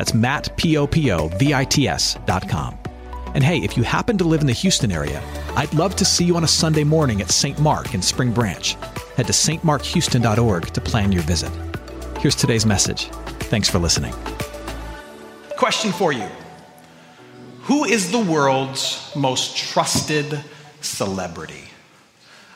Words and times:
That's 0.00 0.14
Matt, 0.14 0.56
P-O-P-O-V-I-T-S 0.56 2.16
dot 2.24 2.48
com. 2.48 2.78
And 3.34 3.44
hey, 3.44 3.58
if 3.58 3.76
you 3.76 3.82
happen 3.82 4.16
to 4.16 4.24
live 4.24 4.40
in 4.40 4.46
the 4.46 4.54
Houston 4.54 4.90
area, 4.90 5.22
I'd 5.56 5.74
love 5.74 5.94
to 5.96 6.06
see 6.06 6.24
you 6.24 6.36
on 6.36 6.44
a 6.44 6.48
Sunday 6.48 6.84
morning 6.84 7.20
at 7.20 7.30
St. 7.30 7.58
Mark 7.58 7.92
in 7.92 8.00
Spring 8.00 8.32
Branch. 8.32 8.78
Head 9.18 9.26
to 9.26 9.34
stmarkhouston.org 9.34 10.68
to 10.68 10.80
plan 10.80 11.12
your 11.12 11.20
visit. 11.24 11.52
Here's 12.18 12.34
today's 12.34 12.64
message. 12.64 13.08
Thanks 13.50 13.68
for 13.68 13.78
listening. 13.78 14.14
Question 15.58 15.92
for 15.92 16.14
you 16.14 16.28
Who 17.64 17.84
is 17.84 18.10
the 18.10 18.20
world's 18.20 19.12
most 19.14 19.54
trusted 19.54 20.42
celebrity? 20.80 21.64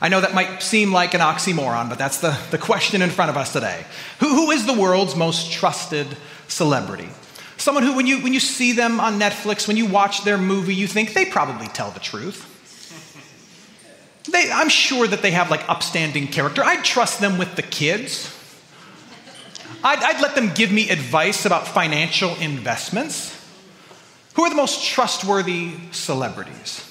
I 0.01 0.09
know 0.09 0.23
that 0.23 0.33
might 0.33 0.63
seem 0.63 0.95
like 0.95 1.13
an 1.13 1.21
oxymoron, 1.21 1.91
but 1.91 1.99
that's 1.99 2.21
the, 2.21 2.35
the 2.51 2.57
question 2.57 3.03
in 3.03 3.11
front 3.11 3.31
of 3.31 3.37
us 3.37 3.53
today. 3.53 3.85
Who, 4.21 4.29
who 4.29 4.51
is 4.51 4.65
the 4.65 4.73
world's 4.73 5.15
most 5.15 5.53
trusted 5.53 6.07
celebrity? 6.49 7.11
Someone 7.65 7.83
who, 7.83 7.97
when 7.97 8.07
you, 8.07 8.21
when 8.21 8.35
you 8.35 8.41
see 8.41 8.73
them 8.73 9.01
on 9.01 9.19
Netflix, 9.19 9.67
when 9.67 9.79
you 9.79 9.87
watch 9.87 10.23
their 10.23 10.37
movie, 10.37 10.75
you 10.75 10.87
think 10.87 11.15
they 11.15 11.25
probably 11.25 11.67
tell 11.69 11.91
the 11.91 11.99
truth. 11.99 12.45
They, 14.31 14.51
I'm 14.53 14.69
sure 14.69 15.07
that 15.07 15.23
they 15.23 15.31
have 15.31 15.51
like 15.51 15.67
upstanding 15.67 16.27
character. 16.27 16.63
I'd 16.63 16.85
trust 16.85 17.21
them 17.21 17.39
with 17.39 17.57
the 17.57 17.63
kids. 17.63 18.31
I'd, 19.83 19.99
I'd 19.99 20.21
let 20.21 20.35
them 20.35 20.53
give 20.55 20.71
me 20.71 20.91
advice 20.91 21.47
about 21.47 21.67
financial 21.67 22.35
investments. 22.37 23.35
Who 24.35 24.43
are 24.43 24.51
the 24.51 24.57
most 24.57 24.85
trustworthy 24.85 25.73
celebrities? 25.91 26.85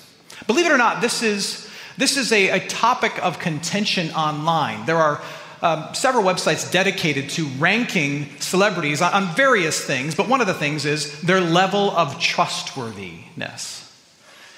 Believe 0.47 0.65
it 0.65 0.71
or 0.71 0.79
not, 0.79 1.01
this 1.01 1.21
is, 1.21 1.69
this 1.99 2.17
is 2.17 2.31
a, 2.31 2.49
a 2.49 2.67
topic 2.67 3.23
of 3.23 3.37
contention 3.37 4.09
online. 4.15 4.87
There 4.87 4.97
are 4.97 5.21
um, 5.63 5.93
several 5.93 6.25
websites 6.25 6.69
dedicated 6.69 7.29
to 7.31 7.45
ranking 7.57 8.27
celebrities 8.39 9.01
on, 9.01 9.13
on 9.13 9.33
various 9.33 9.83
things, 9.83 10.13
but 10.13 10.27
one 10.27 10.41
of 10.41 10.47
the 10.47 10.53
things 10.53 10.85
is 10.85 11.21
their 11.21 11.39
level 11.39 11.91
of 11.91 12.19
trustworthiness. 12.19 13.79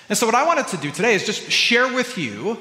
And 0.09 0.17
so, 0.17 0.25
what 0.25 0.35
I 0.35 0.45
wanted 0.45 0.67
to 0.69 0.77
do 0.77 0.91
today 0.91 1.13
is 1.13 1.23
just 1.23 1.49
share 1.49 1.93
with 1.93 2.17
you 2.17 2.57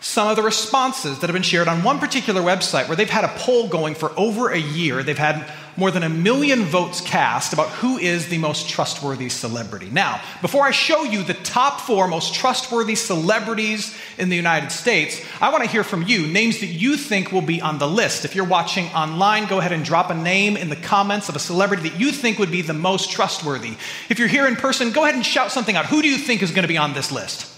some 0.00 0.28
of 0.28 0.36
the 0.36 0.42
responses 0.42 1.20
that 1.20 1.28
have 1.28 1.34
been 1.34 1.42
shared 1.42 1.68
on 1.68 1.84
one 1.84 2.00
particular 2.00 2.42
website 2.42 2.88
where 2.88 2.96
they've 2.96 3.08
had 3.08 3.24
a 3.24 3.32
poll 3.36 3.68
going 3.68 3.94
for 3.94 4.12
over 4.18 4.50
a 4.50 4.58
year. 4.58 5.02
They've 5.02 5.16
had 5.16 5.48
more 5.76 5.90
than 5.90 6.02
a 6.02 6.08
million 6.08 6.64
votes 6.64 7.00
cast 7.00 7.52
about 7.52 7.68
who 7.68 7.98
is 7.98 8.28
the 8.28 8.38
most 8.38 8.68
trustworthy 8.68 9.28
celebrity. 9.28 9.88
Now, 9.90 10.20
before 10.40 10.64
I 10.64 10.70
show 10.70 11.04
you 11.04 11.22
the 11.22 11.34
top 11.34 11.80
four 11.80 12.08
most 12.08 12.34
trustworthy 12.34 12.94
celebrities 12.94 13.96
in 14.18 14.28
the 14.28 14.36
United 14.36 14.72
States, 14.72 15.20
I 15.40 15.50
want 15.50 15.64
to 15.64 15.70
hear 15.70 15.84
from 15.84 16.02
you 16.02 16.26
names 16.26 16.60
that 16.60 16.66
you 16.66 16.96
think 16.96 17.32
will 17.32 17.42
be 17.42 17.60
on 17.60 17.78
the 17.78 17.88
list. 17.88 18.24
If 18.24 18.34
you're 18.34 18.46
watching 18.46 18.86
online, 18.86 19.46
go 19.46 19.58
ahead 19.58 19.72
and 19.72 19.84
drop 19.84 20.10
a 20.10 20.14
name 20.14 20.56
in 20.56 20.68
the 20.68 20.76
comments 20.76 21.28
of 21.28 21.36
a 21.36 21.40
celebrity 21.40 21.88
that 21.88 22.00
you 22.00 22.12
think 22.12 22.38
would 22.38 22.50
be 22.50 22.62
the 22.62 22.72
most 22.72 23.10
trustworthy. 23.10 23.76
If 24.08 24.18
you're 24.18 24.28
here 24.28 24.46
in 24.46 24.56
person, 24.56 24.92
go 24.92 25.04
ahead 25.04 25.14
and 25.14 25.26
shout 25.26 25.52
something 25.52 25.76
out. 25.76 25.86
Who 25.86 26.02
do 26.02 26.08
you 26.08 26.16
think 26.16 26.42
is 26.42 26.50
going 26.50 26.62
to 26.62 26.68
be 26.68 26.78
on 26.78 26.94
this 26.94 27.12
list? 27.12 27.52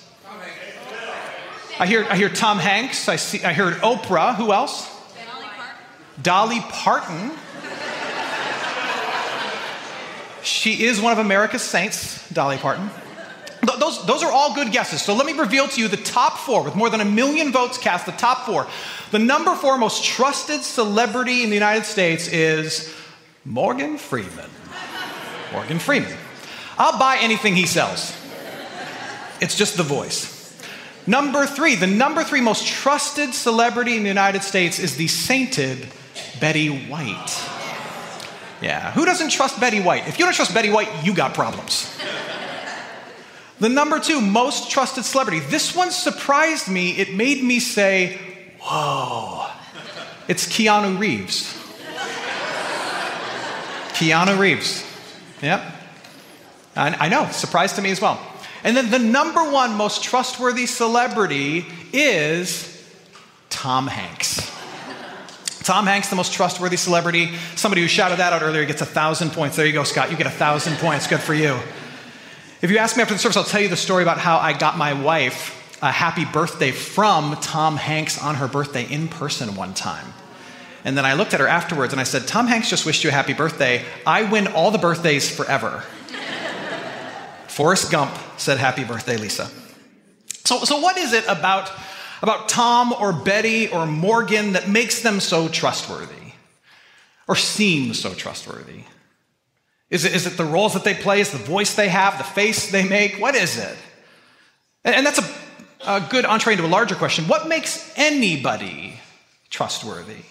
I 1.80 1.86
hear, 1.86 2.05
I 2.11 2.16
hear 2.16 2.28
Tom 2.28 2.58
Hanks. 2.58 3.08
I, 3.08 3.14
see, 3.14 3.45
I 3.45 3.52
heard 3.52 3.74
Oprah. 3.74 4.35
Who 4.35 4.52
else? 4.52 4.90
Dolly 5.14 5.45
Parton. 5.45 6.23
Dolly 6.23 6.61
Parton. 6.61 7.30
She 10.42 10.84
is 10.84 11.00
one 11.00 11.12
of 11.12 11.18
America's 11.18 11.62
saints, 11.62 12.28
Dolly 12.30 12.56
Parton. 12.56 12.90
Those, 13.78 14.06
those 14.06 14.22
are 14.22 14.30
all 14.30 14.54
good 14.54 14.72
guesses. 14.72 15.02
So 15.02 15.14
let 15.14 15.26
me 15.26 15.32
reveal 15.32 15.66
to 15.68 15.80
you 15.80 15.88
the 15.88 15.96
top 15.96 16.38
four, 16.38 16.62
with 16.62 16.74
more 16.76 16.90
than 16.90 17.00
a 17.00 17.04
million 17.04 17.50
votes 17.52 17.76
cast, 17.76 18.06
the 18.06 18.12
top 18.12 18.46
four. 18.46 18.66
The 19.10 19.18
number 19.18 19.54
four 19.54 19.76
most 19.78 20.04
trusted 20.04 20.62
celebrity 20.62 21.42
in 21.42 21.50
the 21.50 21.56
United 21.56 21.84
States 21.84 22.28
is 22.28 22.94
Morgan 23.44 23.98
Freeman. 23.98 24.50
Morgan 25.52 25.78
Freeman. 25.78 26.16
I'll 26.78 26.98
buy 26.98 27.18
anything 27.20 27.56
he 27.56 27.66
sells, 27.66 28.16
it's 29.40 29.56
just 29.56 29.76
the 29.76 29.82
voice. 29.82 30.36
Number 31.06 31.46
three, 31.46 31.74
the 31.74 31.86
number 31.86 32.22
three 32.22 32.40
most 32.40 32.66
trusted 32.66 33.32
celebrity 33.34 33.96
in 33.96 34.02
the 34.02 34.08
United 34.08 34.42
States 34.42 34.78
is 34.78 34.96
the 34.96 35.08
sainted 35.08 35.88
Betty 36.38 36.68
White. 36.68 37.58
Yeah, 38.61 38.92
who 38.92 39.05
doesn't 39.05 39.30
trust 39.30 39.61
Betty 39.61 39.80
White? 39.80 40.08
If 40.08 40.19
you 40.19 40.24
don't 40.24 40.35
trust 40.35 40.52
Betty 40.52 40.70
White, 40.70 40.89
you 41.05 41.14
got 41.14 41.35
problems. 41.35 41.96
the 43.61 43.69
number 43.69 44.01
two 44.01 44.20
most 44.20 44.70
trusted 44.70 45.05
celebrity, 45.05 45.41
this 45.41 45.74
one 45.74 45.91
surprised 45.91 46.68
me. 46.68 46.91
It 46.92 47.14
made 47.14 47.42
me 47.42 47.61
say, 47.61 48.18
whoa, 48.61 49.48
it's 50.27 50.47
Keanu 50.47 50.98
Reeves. 50.98 51.55
Keanu 53.95 54.39
Reeves. 54.39 54.85
Yep. 55.42 55.63
I, 56.77 57.07
I 57.07 57.08
know, 57.08 57.29
surprised 57.30 57.77
to 57.77 57.83
me 57.83 57.91
as 57.91 58.01
well. 58.01 58.20
And 58.64 58.77
then 58.77 58.91
the 58.91 58.98
number 58.98 59.51
one 59.51 59.74
most 59.74 60.02
trustworthy 60.02 60.67
celebrity 60.67 61.67
is 61.92 62.74
Tom 63.51 63.86
Hanks. 63.86 64.58
Tom 65.68 65.84
Hanks, 65.84 66.08
the 66.08 66.17
most 66.17 66.33
trustworthy 66.33 66.79
celebrity. 66.79 67.34
Somebody 67.55 67.83
who 67.83 67.89
shouted 67.89 68.20
that 68.20 68.33
out 68.33 68.40
earlier 68.40 68.64
gets 68.64 68.80
a 68.80 68.86
thousand 68.86 69.33
points. 69.33 69.55
There 69.55 69.67
you 69.67 69.74
go, 69.74 69.84
Scott. 69.84 70.11
You 70.11 70.17
get 70.17 70.27
a 70.27 70.30
thousand 70.30 70.79
points. 70.79 71.06
Good 71.06 71.20
for 71.20 71.34
you. 71.34 71.58
If 72.62 72.70
you 72.70 72.79
ask 72.79 72.96
me 72.96 73.02
after 73.02 73.12
the 73.12 73.20
service, 73.20 73.36
I'll 73.36 73.45
tell 73.45 73.61
you 73.61 73.68
the 73.68 73.77
story 73.77 74.02
about 74.02 74.17
how 74.17 74.39
I 74.39 74.55
got 74.55 74.79
my 74.79 74.95
wife 74.95 75.77
a 75.83 75.92
happy 75.92 76.24
birthday 76.24 76.70
from 76.70 77.36
Tom 77.42 77.77
Hanks 77.77 78.18
on 78.18 78.36
her 78.36 78.48
birthday 78.48 78.90
in 78.90 79.08
person 79.08 79.56
one 79.56 79.74
time. 79.74 80.14
And 80.86 80.96
then 80.96 81.05
I 81.05 81.12
looked 81.12 81.34
at 81.34 81.40
her 81.40 81.46
afterwards 81.46 81.92
and 81.92 82.00
I 82.00 82.05
said, 82.05 82.27
Tom 82.27 82.46
Hanks 82.46 82.70
just 82.70 82.86
wished 82.86 83.05
you 83.05 83.11
a 83.11 83.12
happy 83.12 83.35
birthday. 83.35 83.85
I 84.06 84.23
win 84.23 84.46
all 84.46 84.70
the 84.70 84.79
birthdays 84.79 85.30
forever. 85.30 85.85
Forrest 87.46 87.90
Gump 87.90 88.17
said, 88.39 88.56
Happy 88.56 88.85
birthday, 88.85 89.18
Lisa. 89.18 89.50
So, 90.46 90.64
so 90.64 90.80
what 90.80 90.96
is 90.96 91.12
it 91.12 91.27
about, 91.29 91.70
about 92.23 92.48
Tom 92.48 92.92
or 92.92 93.12
Betty 93.12 93.68
or 93.68 93.86
Morgan 93.86 94.52
that 94.52 94.68
makes 94.68 95.02
them 95.02 95.20
so 95.20 95.48
trustworthy 95.48 96.33
or 97.27 97.36
seem 97.36 97.95
so 97.95 98.14
trustworthy? 98.14 98.84
Is 99.90 100.05
it, 100.05 100.14
is 100.14 100.27
it 100.27 100.36
the 100.36 100.45
roles 100.45 100.74
that 100.74 100.84
they 100.84 100.95
play? 100.95 101.20
Is 101.20 101.30
the 101.30 101.39
voice 101.39 101.74
they 101.74 101.89
have, 101.89 102.18
the 102.18 102.24
face 102.24 102.70
they 102.70 102.86
make? 102.86 103.20
What 103.20 103.34
is 103.34 103.56
it? 103.58 103.77
And, 104.84 105.06
that's 105.06 105.18
a, 105.18 105.34
a 105.86 106.01
good 106.08 106.24
entree 106.24 106.55
into 106.55 106.64
a 106.64 106.68
larger 106.68 106.95
question. 106.95 107.27
What 107.27 107.48
makes 107.48 107.92
anybody 107.96 109.00
trustworthy? 109.50 110.24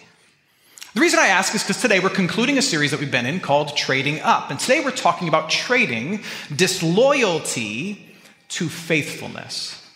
The 0.94 1.00
reason 1.00 1.18
I 1.18 1.28
ask 1.28 1.54
is 1.54 1.62
because 1.62 1.80
today 1.82 2.00
we're 2.00 2.08
concluding 2.08 2.56
a 2.56 2.62
series 2.62 2.92
that 2.92 3.00
we've 3.00 3.10
been 3.10 3.26
in 3.26 3.40
called 3.40 3.76
Trading 3.76 4.20
Up. 4.20 4.50
And 4.50 4.58
today 4.58 4.80
we're 4.80 4.90
talking 4.90 5.28
about 5.28 5.50
trading 5.50 6.22
disloyalty 6.54 8.06
to 8.50 8.68
faithfulness. 8.68 9.87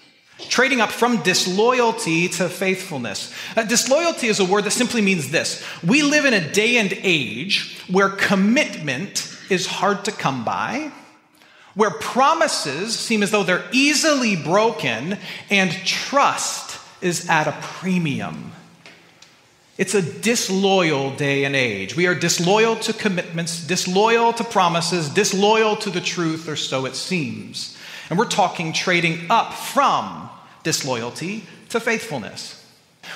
Trading 0.49 0.81
up 0.81 0.91
from 0.91 1.23
disloyalty 1.23 2.29
to 2.29 2.49
faithfulness. 2.49 3.35
Uh, 3.57 3.63
disloyalty 3.65 4.27
is 4.27 4.41
a 4.41 4.45
word 4.45 4.65
that 4.65 4.73
simply 4.73 5.01
means 5.01 5.31
this 5.31 5.65
we 5.83 6.03
live 6.03 6.25
in 6.25 6.35
a 6.35 6.53
day 6.53 6.77
and 6.77 6.93
age 7.03 7.81
where 7.89 8.09
commitment 8.09 9.37
is 9.51 9.67
hard 9.67 10.05
to 10.05 10.13
come 10.13 10.45
by, 10.45 10.91
where 11.75 11.91
promises 11.91 12.99
seem 12.99 13.23
as 13.23 13.31
though 13.31 13.43
they're 13.43 13.69
easily 13.73 14.37
broken, 14.37 15.19
and 15.51 15.73
trust 15.85 16.81
is 17.01 17.29
at 17.29 17.49
a 17.49 17.53
premium. 17.61 18.53
It's 19.79 19.95
a 19.95 20.03
disloyal 20.03 21.17
day 21.17 21.45
and 21.45 21.57
age. 21.57 21.97
We 21.97 22.07
are 22.07 22.15
disloyal 22.15 22.77
to 22.77 22.93
commitments, 22.93 23.67
disloyal 23.67 24.33
to 24.35 24.45
promises, 24.45 25.09
disloyal 25.09 25.77
to 25.77 25.91
the 25.91 26.01
truth, 26.01 26.49
or 26.49 26.57
so 26.57 26.85
it 26.85 26.95
seems. 26.95 27.77
And 28.11 28.19
we're 28.19 28.27
talking 28.27 28.73
trading 28.73 29.31
up 29.31 29.55
from 29.55 30.22
disloyalty 30.63 31.45
to 31.71 31.81
faithfulness. 31.81 32.59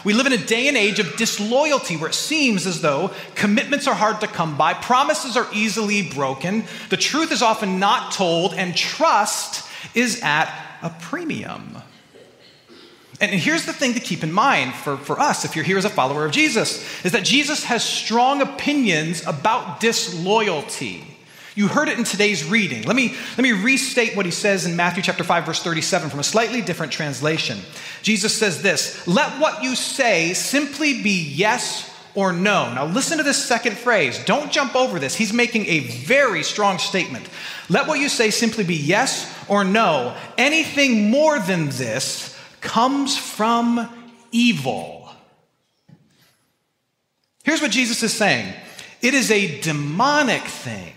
We 0.04 0.12
live 0.12 0.26
in 0.26 0.32
a 0.32 0.44
day 0.44 0.68
and 0.68 0.76
age 0.76 0.98
of 0.98 1.16
disloyalty 1.16 1.96
where 1.96 2.10
it 2.10 2.14
seems 2.14 2.66
as 2.66 2.80
though 2.80 3.12
commitments 3.34 3.86
are 3.86 3.94
hard 3.94 4.20
to 4.20 4.26
come 4.26 4.56
by, 4.56 4.74
promises 4.74 5.36
are 5.36 5.46
easily 5.52 6.02
broken, 6.02 6.64
the 6.90 6.96
truth 6.96 7.32
is 7.32 7.42
often 7.42 7.78
not 7.78 8.12
told, 8.12 8.54
and 8.54 8.76
trust 8.76 9.68
is 9.94 10.20
at 10.22 10.52
a 10.82 10.90
premium. 10.90 11.78
And 13.20 13.30
here's 13.30 13.64
the 13.64 13.72
thing 13.72 13.94
to 13.94 14.00
keep 14.00 14.22
in 14.22 14.32
mind 14.32 14.74
for, 14.74 14.96
for 14.98 15.18
us, 15.18 15.44
if 15.44 15.56
you're 15.56 15.64
here 15.64 15.78
as 15.78 15.86
a 15.86 15.90
follower 15.90 16.26
of 16.26 16.32
Jesus, 16.32 16.84
is 17.04 17.12
that 17.12 17.24
Jesus 17.24 17.64
has 17.64 17.82
strong 17.82 18.42
opinions 18.42 19.26
about 19.26 19.80
disloyalty. 19.80 21.15
You 21.56 21.68
heard 21.68 21.88
it 21.88 21.98
in 21.98 22.04
today's 22.04 22.44
reading. 22.44 22.82
Let 22.82 22.94
me, 22.94 23.16
let 23.30 23.38
me 23.38 23.52
restate 23.52 24.14
what 24.14 24.26
he 24.26 24.30
says 24.30 24.66
in 24.66 24.76
Matthew 24.76 25.02
chapter 25.02 25.24
5, 25.24 25.46
verse 25.46 25.62
37 25.62 26.10
from 26.10 26.20
a 26.20 26.24
slightly 26.24 26.60
different 26.60 26.92
translation. 26.92 27.58
Jesus 28.02 28.36
says 28.36 28.60
this 28.62 29.06
Let 29.08 29.40
what 29.40 29.62
you 29.62 29.74
say 29.74 30.34
simply 30.34 31.02
be 31.02 31.22
yes 31.22 31.90
or 32.14 32.32
no. 32.34 32.72
Now, 32.74 32.84
listen 32.84 33.16
to 33.16 33.24
this 33.24 33.42
second 33.42 33.78
phrase. 33.78 34.22
Don't 34.26 34.52
jump 34.52 34.76
over 34.76 34.98
this. 34.98 35.14
He's 35.16 35.32
making 35.32 35.64
a 35.66 35.80
very 35.80 36.42
strong 36.42 36.76
statement. 36.78 37.26
Let 37.70 37.88
what 37.88 38.00
you 38.00 38.10
say 38.10 38.28
simply 38.28 38.62
be 38.62 38.76
yes 38.76 39.34
or 39.48 39.64
no. 39.64 40.14
Anything 40.36 41.10
more 41.10 41.38
than 41.38 41.70
this 41.70 42.38
comes 42.60 43.16
from 43.16 43.88
evil. 44.30 45.08
Here's 47.44 47.62
what 47.62 47.70
Jesus 47.70 48.02
is 48.02 48.12
saying 48.12 48.52
it 49.00 49.14
is 49.14 49.30
a 49.30 49.58
demonic 49.62 50.42
thing 50.42 50.92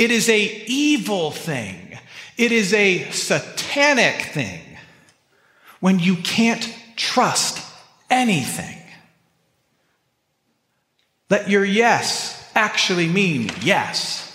it 0.00 0.10
is 0.10 0.30
a 0.30 0.64
evil 0.66 1.30
thing. 1.30 1.98
It 2.38 2.52
is 2.52 2.72
a 2.72 3.10
satanic 3.10 4.22
thing 4.32 4.62
when 5.80 5.98
you 5.98 6.16
can't 6.16 6.74
trust 6.96 7.62
anything. 8.08 8.78
Let 11.28 11.50
your 11.50 11.66
yes 11.66 12.50
actually 12.54 13.08
mean 13.08 13.50
yes, 13.60 14.26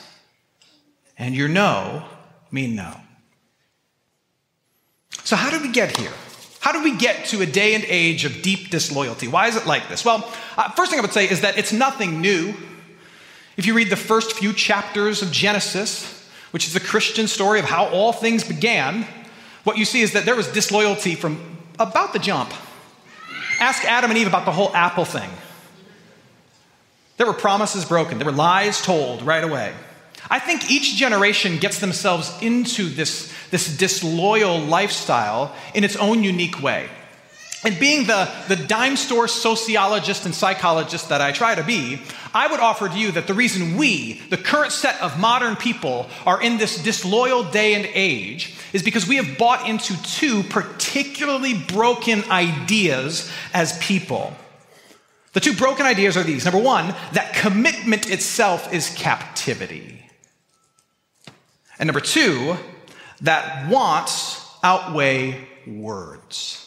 and 1.18 1.34
your 1.36 1.50
no 1.50 2.06
mean 2.52 2.76
no. 2.76 2.96
So, 5.24 5.36
how 5.36 5.50
did 5.50 5.64
we 5.64 5.72
get 5.72 5.98
here? 5.98 6.14
How 6.60 6.74
did 6.74 6.84
we 6.84 6.96
get 6.96 7.26
to 7.28 7.42
a 7.42 7.48
day 7.48 7.74
and 7.74 7.84
age 7.86 8.24
of 8.24 8.44
deep 8.44 8.70
disloyalty? 8.70 9.28
Why 9.28 9.48
is 9.48 9.56
it 9.56 9.66
like 9.66 9.90
this? 9.90 10.06
Well, 10.06 10.32
uh, 10.58 10.70
first 10.72 10.92
thing 10.92 11.00
I 11.00 11.02
would 11.02 11.12
say 11.14 11.28
is 11.28 11.42
that 11.42 11.58
it's 11.58 11.74
nothing 11.74 12.22
new. 12.22 12.54
If 13.58 13.66
you 13.66 13.74
read 13.74 13.90
the 13.90 13.96
first 13.96 14.34
few 14.34 14.54
chapters 14.54 15.22
of 15.22 15.32
Genesis, 15.32 16.28
which 16.52 16.68
is 16.68 16.74
the 16.74 16.80
Christian 16.80 17.28
story 17.28 17.60
of 17.60 17.66
how 17.66 17.88
all 17.88 18.12
things 18.12 18.44
began, 18.44 19.08
what 19.64 19.78
you 19.78 19.86
see 19.86 20.02
is 20.02 20.14
that 20.14 20.26
there 20.26 20.36
was 20.36 20.48
disloyalty 20.48 21.16
from 21.16 21.58
about 21.80 22.14
the 22.14 22.20
jump. 22.20 22.54
Ask 23.60 23.84
Adam 23.86 24.12
and 24.12 24.18
Eve 24.18 24.28
about 24.28 24.46
the 24.46 24.52
whole 24.52 24.74
apple 24.76 25.06
thing. 25.06 25.30
There 27.18 27.28
were 27.28 27.34
promises 27.34 27.86
broken, 27.86 28.18
there 28.18 28.26
were 28.26 28.32
lies 28.32 28.82
told 28.82 29.22
right 29.22 29.44
away. 29.44 29.74
I 30.30 30.40
think 30.40 30.70
each 30.70 30.96
generation 30.96 31.58
gets 31.60 31.80
themselves 31.80 32.34
into 32.42 32.90
this, 32.90 33.32
this 33.52 33.78
disloyal 33.78 34.60
lifestyle 34.60 35.56
in 35.74 35.84
its 35.84 35.96
own 35.96 36.24
unique 36.24 36.62
way. 36.62 36.90
And 37.66 37.80
being 37.80 38.06
the, 38.06 38.32
the 38.48 38.56
dime 38.56 38.96
store 38.96 39.28
sociologist 39.28 40.26
and 40.26 40.36
psychologist 40.36 41.10
that 41.10 41.20
I 41.20 41.32
try 41.32 41.56
to 41.56 41.64
be, 41.64 42.00
I 42.32 42.46
would 42.46 42.60
offer 42.60 42.88
to 42.88 42.96
you 42.96 43.12
that 43.14 43.26
the 43.26 43.34
reason 43.34 43.76
we, 43.76 44.22
the 44.30 44.38
current 44.38 44.72
set 44.72 45.02
of 45.02 45.20
modern 45.20 45.56
people, 45.56 46.08
are 46.28 46.40
in 46.40 46.58
this 46.58 46.82
disloyal 46.84 47.44
day 47.44 47.74
and 47.74 47.90
age 47.96 48.56
is 48.72 48.84
because 48.84 49.08
we 49.08 49.16
have 49.16 49.40
bought 49.40 49.68
into 49.68 50.00
two 50.04 50.44
particularly 50.44 51.56
broken 51.56 52.24
ideas 52.30 53.32
as 53.52 53.76
people. 53.80 54.36
The 55.34 55.40
two 55.40 55.56
broken 55.56 55.88
ideas 55.88 56.16
are 56.18 56.24
these 56.24 56.46
number 56.46 56.62
one, 56.62 56.94
that 57.14 57.34
commitment 57.34 58.12
itself 58.12 58.72
is 58.72 58.92
captivity. 58.92 60.06
And 61.80 61.88
number 61.88 62.00
two, 62.00 62.58
that 63.22 63.68
wants 63.72 64.48
outweigh 64.64 65.48
words. 65.66 66.65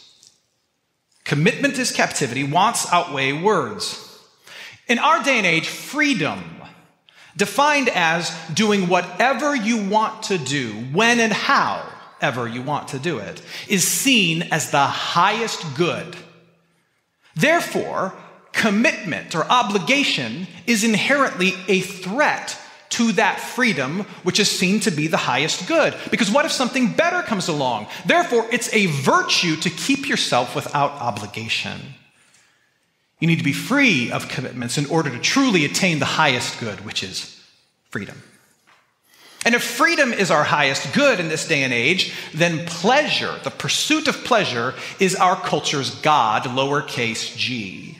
Commitment 1.28 1.78
is 1.78 1.92
captivity, 1.92 2.42
wants 2.42 2.90
outweigh 2.90 3.32
words. 3.32 4.18
In 4.88 4.98
our 4.98 5.22
day 5.22 5.36
and 5.36 5.46
age, 5.46 5.68
freedom, 5.68 6.42
defined 7.36 7.90
as 7.90 8.34
doing 8.54 8.88
whatever 8.88 9.54
you 9.54 9.90
want 9.90 10.22
to 10.24 10.38
do, 10.38 10.72
when 10.90 11.20
and 11.20 11.30
how 11.30 11.86
ever 12.22 12.48
you 12.48 12.62
want 12.62 12.88
to 12.88 12.98
do 12.98 13.18
it, 13.18 13.42
is 13.68 13.86
seen 13.86 14.42
as 14.44 14.70
the 14.70 14.86
highest 14.86 15.76
good. 15.76 16.16
Therefore, 17.36 18.14
commitment 18.52 19.34
or 19.34 19.44
obligation 19.44 20.46
is 20.66 20.82
inherently 20.82 21.52
a 21.68 21.80
threat 21.80 22.58
to 22.90 23.12
that 23.12 23.40
freedom, 23.40 24.00
which 24.22 24.40
is 24.40 24.50
seen 24.50 24.80
to 24.80 24.90
be 24.90 25.06
the 25.06 25.16
highest 25.16 25.66
good. 25.68 25.94
Because 26.10 26.30
what 26.30 26.44
if 26.44 26.52
something 26.52 26.92
better 26.92 27.22
comes 27.22 27.48
along? 27.48 27.86
Therefore, 28.06 28.46
it's 28.50 28.72
a 28.72 28.86
virtue 28.86 29.56
to 29.56 29.70
keep 29.70 30.08
yourself 30.08 30.54
without 30.54 30.92
obligation. 30.92 31.80
You 33.20 33.26
need 33.26 33.38
to 33.38 33.44
be 33.44 33.52
free 33.52 34.10
of 34.12 34.28
commitments 34.28 34.78
in 34.78 34.86
order 34.86 35.10
to 35.10 35.18
truly 35.18 35.64
attain 35.64 35.98
the 35.98 36.04
highest 36.04 36.60
good, 36.60 36.84
which 36.84 37.02
is 37.02 37.42
freedom. 37.90 38.22
And 39.44 39.54
if 39.54 39.62
freedom 39.62 40.12
is 40.12 40.30
our 40.30 40.44
highest 40.44 40.92
good 40.92 41.20
in 41.20 41.28
this 41.28 41.46
day 41.46 41.62
and 41.62 41.72
age, 41.72 42.12
then 42.34 42.66
pleasure, 42.66 43.38
the 43.44 43.50
pursuit 43.50 44.08
of 44.08 44.24
pleasure, 44.24 44.74
is 44.98 45.14
our 45.14 45.36
culture's 45.36 45.94
God, 45.96 46.42
lowercase 46.42 47.36
g. 47.36 47.97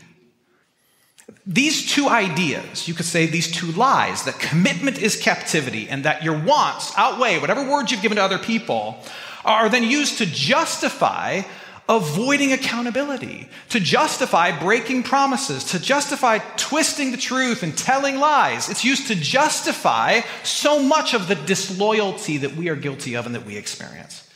These 1.51 1.91
two 1.91 2.11
ideas, 2.11 2.87
you 2.87 2.93
could 2.93 3.07
say 3.07 3.25
these 3.25 3.51
two 3.51 3.73
lies, 3.73 4.25
that 4.25 4.39
commitment 4.39 4.99
is 4.99 5.17
captivity 5.17 5.89
and 5.89 6.05
that 6.05 6.23
your 6.23 6.39
wants 6.39 6.93
outweigh 6.95 7.39
whatever 7.39 7.67
words 7.67 7.91
you've 7.91 8.03
given 8.03 8.17
to 8.17 8.23
other 8.23 8.39
people, 8.39 9.03
are 9.47 9.71
then 9.71 9.83
used 9.83 10.19
to 10.19 10.27
justify 10.27 11.41
avoiding 11.89 12.53
accountability, 12.53 13.49
to 13.71 13.81
justify 13.81 14.57
breaking 14.61 15.03
promises, 15.03 15.65
to 15.65 15.81
justify 15.81 16.37
twisting 16.59 17.13
the 17.13 17.17
truth 17.17 17.63
and 17.63 17.79
telling 17.79 18.19
lies. 18.19 18.69
It's 18.69 18.85
used 18.85 19.07
to 19.07 19.15
justify 19.15 20.21
so 20.45 20.83
much 20.83 21.15
of 21.15 21.29
the 21.29 21.35
disloyalty 21.35 22.37
that 22.37 22.57
we 22.57 22.69
are 22.69 22.77
guilty 22.77 23.15
of 23.17 23.25
and 23.25 23.35
that 23.35 23.47
we 23.47 23.57
experience. 23.57 24.29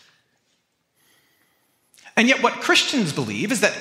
And 2.17 2.27
yet, 2.27 2.43
what 2.43 2.55
Christians 2.55 3.13
believe 3.13 3.53
is 3.53 3.61
that 3.61 3.77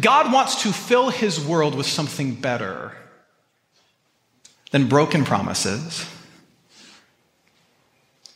God 0.00 0.32
wants 0.32 0.62
to 0.62 0.72
fill 0.72 1.10
his 1.10 1.40
world 1.44 1.74
with 1.74 1.86
something 1.86 2.34
better 2.34 2.92
than 4.70 4.88
broken 4.88 5.24
promises, 5.24 6.06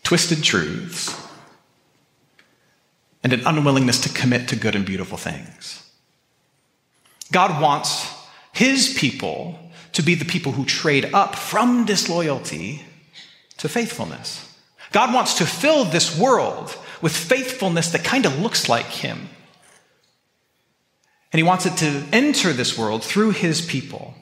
twisted 0.02 0.42
truths, 0.42 1.14
and 3.22 3.32
an 3.32 3.46
unwillingness 3.46 4.00
to 4.00 4.08
commit 4.08 4.48
to 4.48 4.56
good 4.56 4.74
and 4.74 4.86
beautiful 4.86 5.18
things. 5.18 5.90
God 7.30 7.60
wants 7.60 8.10
his 8.52 8.94
people 8.96 9.58
to 9.92 10.02
be 10.02 10.14
the 10.14 10.24
people 10.24 10.52
who 10.52 10.64
trade 10.64 11.10
up 11.12 11.34
from 11.34 11.84
disloyalty 11.84 12.82
to 13.58 13.68
faithfulness. 13.68 14.46
God 14.92 15.14
wants 15.14 15.34
to 15.34 15.46
fill 15.46 15.84
this 15.84 16.18
world 16.18 16.76
with 17.02 17.16
faithfulness 17.16 17.90
that 17.92 18.04
kind 18.04 18.26
of 18.26 18.40
looks 18.40 18.68
like 18.68 18.86
him. 18.86 19.28
And 21.32 21.38
he 21.38 21.42
wants 21.42 21.66
it 21.66 21.76
to 21.78 22.04
enter 22.12 22.52
this 22.52 22.76
world 22.76 23.04
through 23.04 23.30
his 23.30 23.60
people. 23.60 24.14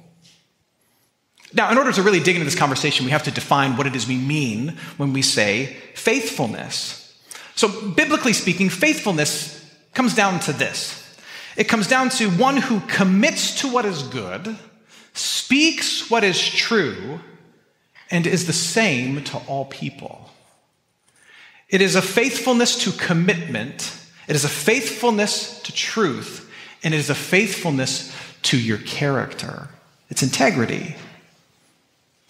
Now, 1.55 1.71
in 1.71 1.79
order 1.79 1.93
to 1.93 2.03
really 2.03 2.21
dig 2.21 2.37
into 2.37 2.45
this 2.45 2.55
conversation, 2.55 3.07
we 3.07 3.13
have 3.13 3.23
to 3.23 3.31
define 3.31 3.77
what 3.77 3.87
it 3.87 3.97
is 3.97 4.07
we 4.07 4.17
mean 4.19 4.77
when 4.99 5.15
we 5.15 5.23
say 5.23 5.77
faithfulness. 5.95 7.19
So, 7.55 7.69
biblically 7.91 8.35
speaking, 8.35 8.69
faithfulness 8.69 9.55
comes 9.95 10.15
down 10.15 10.41
to 10.41 10.53
this 10.53 10.99
it 11.59 11.67
comes 11.67 11.89
down 11.89 12.11
to 12.11 12.31
one 12.31 12.57
who 12.57 12.79
commits 12.87 13.63
to 13.63 13.69
what 13.69 13.85
is 13.85 14.05
good, 14.05 14.57
speaks 15.13 16.09
what 16.09 16.23
is 16.23 16.41
true, 16.41 17.19
and 18.13 18.29
is 18.29 18.47
the 18.47 18.53
same 18.53 19.25
to 19.25 19.39
all 19.39 19.65
people. 19.65 20.31
It 21.69 21.83
is 21.83 21.97
a 21.97 22.01
faithfulness 22.01 22.85
to 22.85 22.93
commitment, 22.93 23.93
it 24.29 24.37
is 24.37 24.45
a 24.45 24.49
faithfulness 24.49 25.61
to 25.63 25.73
truth, 25.73 26.48
and 26.83 26.95
it 26.95 26.99
is 26.99 27.11
a 27.11 27.15
faithfulness 27.15 28.15
to 28.43 28.59
your 28.59 28.79
character. 28.79 29.69
It's 30.11 30.23
integrity. 30.23 30.97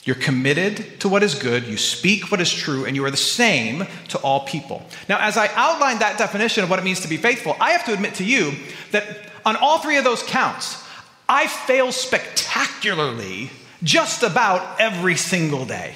You're 0.05 0.17
committed 0.17 1.01
to 1.01 1.09
what 1.09 1.23
is 1.23 1.35
good, 1.35 1.67
you 1.67 1.77
speak 1.77 2.31
what 2.31 2.41
is 2.41 2.53
true, 2.53 2.87
and 2.87 2.97
you 2.97 3.05
are 3.05 3.11
the 3.11 3.17
same 3.17 3.87
to 4.09 4.19
all 4.19 4.47
people. 4.47 4.83
Now, 5.09 5.19
as 5.21 5.37
I 5.37 5.49
outline 5.55 5.99
that 5.99 6.17
definition 6.17 6.65
of 6.65 6.71
what 6.71 6.79
it 6.79 6.85
means 6.85 7.01
to 7.01 7.09
be 7.09 7.19
faithful, 7.19 7.57
I 7.61 7.73
have 7.73 7.85
to 7.87 7.93
admit 7.93 8.15
to 8.15 8.25
you 8.25 8.53
that 8.93 9.05
on 9.45 9.57
all 9.57 9.79
three 9.81 9.99
of 9.99 10.05
those 10.05 10.23
counts, 10.23 10.83
I 11.29 11.47
fail 11.47 11.93
spectacularly 11.93 13.51
just 13.83 14.23
about 14.23 14.81
every 14.81 15.17
single 15.17 15.67
day. 15.67 15.95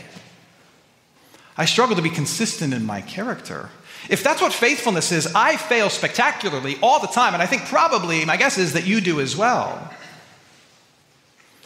I 1.57 1.65
struggle 1.65 1.97
to 1.97 2.03
be 2.03 2.11
consistent 2.11 2.75
in 2.75 2.85
my 2.85 3.01
character. 3.01 3.71
If 4.09 4.23
that's 4.23 4.41
what 4.41 4.53
faithfulness 4.53 5.13
is, 5.13 5.33
I 5.35 5.57
fail 5.57 5.89
spectacularly 5.89 6.77
all 6.83 7.01
the 7.01 7.07
time. 7.07 7.35
And 7.35 7.43
I 7.43 7.47
think 7.47 7.67
probably, 7.67 8.25
my 8.25 8.37
guess 8.37 8.59
is 8.59 8.73
that 8.73 8.87
you 8.87 9.01
do 9.01 9.21
as 9.21 9.37
well. 9.37 9.93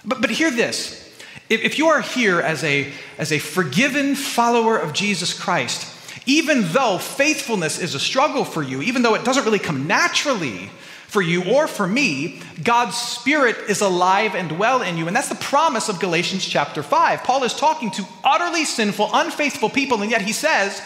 But, 0.05 0.21
but 0.21 0.31
hear 0.31 0.51
this 0.51 1.03
if, 1.49 1.63
if 1.63 1.79
you 1.79 1.89
are 1.89 2.01
here 2.01 2.41
as 2.41 2.65
a, 2.65 2.93
as 3.19 3.33
a 3.33 3.39
forgiven 3.39 4.15
follower 4.15 4.77
of 4.77 4.93
Jesus 4.93 5.39
Christ, 5.39 5.93
even 6.27 6.63
though 6.73 6.99
faithfulness 6.99 7.79
is 7.79 7.95
a 7.95 8.01
struggle 8.01 8.45
for 8.45 8.63
you, 8.63 8.83
even 8.83 9.03
though 9.03 9.15
it 9.15 9.25
doesn't 9.25 9.45
really 9.45 9.59
come 9.59 9.87
naturally 9.87 10.71
for 11.07 11.23
you 11.23 11.45
or 11.45 11.69
for 11.69 11.87
me, 11.87 12.41
God's 12.63 12.97
Spirit 12.97 13.57
is 13.69 13.81
alive 13.81 14.35
and 14.35 14.59
well 14.59 14.83
in 14.83 14.99
you. 14.99 15.07
And 15.07 15.15
that's 15.15 15.29
the 15.29 15.37
promise 15.37 15.89
of 15.89 16.01
Galatians 16.01 16.45
chapter 16.45 16.83
5. 16.83 17.23
Paul 17.23 17.45
is 17.45 17.55
talking 17.55 17.93
to 17.93 18.05
utterly 18.25 18.65
sinful, 18.65 19.11
unfaithful 19.13 19.71
people, 19.71 20.03
and 20.03 20.11
yet 20.11 20.23
he 20.23 20.33
says, 20.33 20.83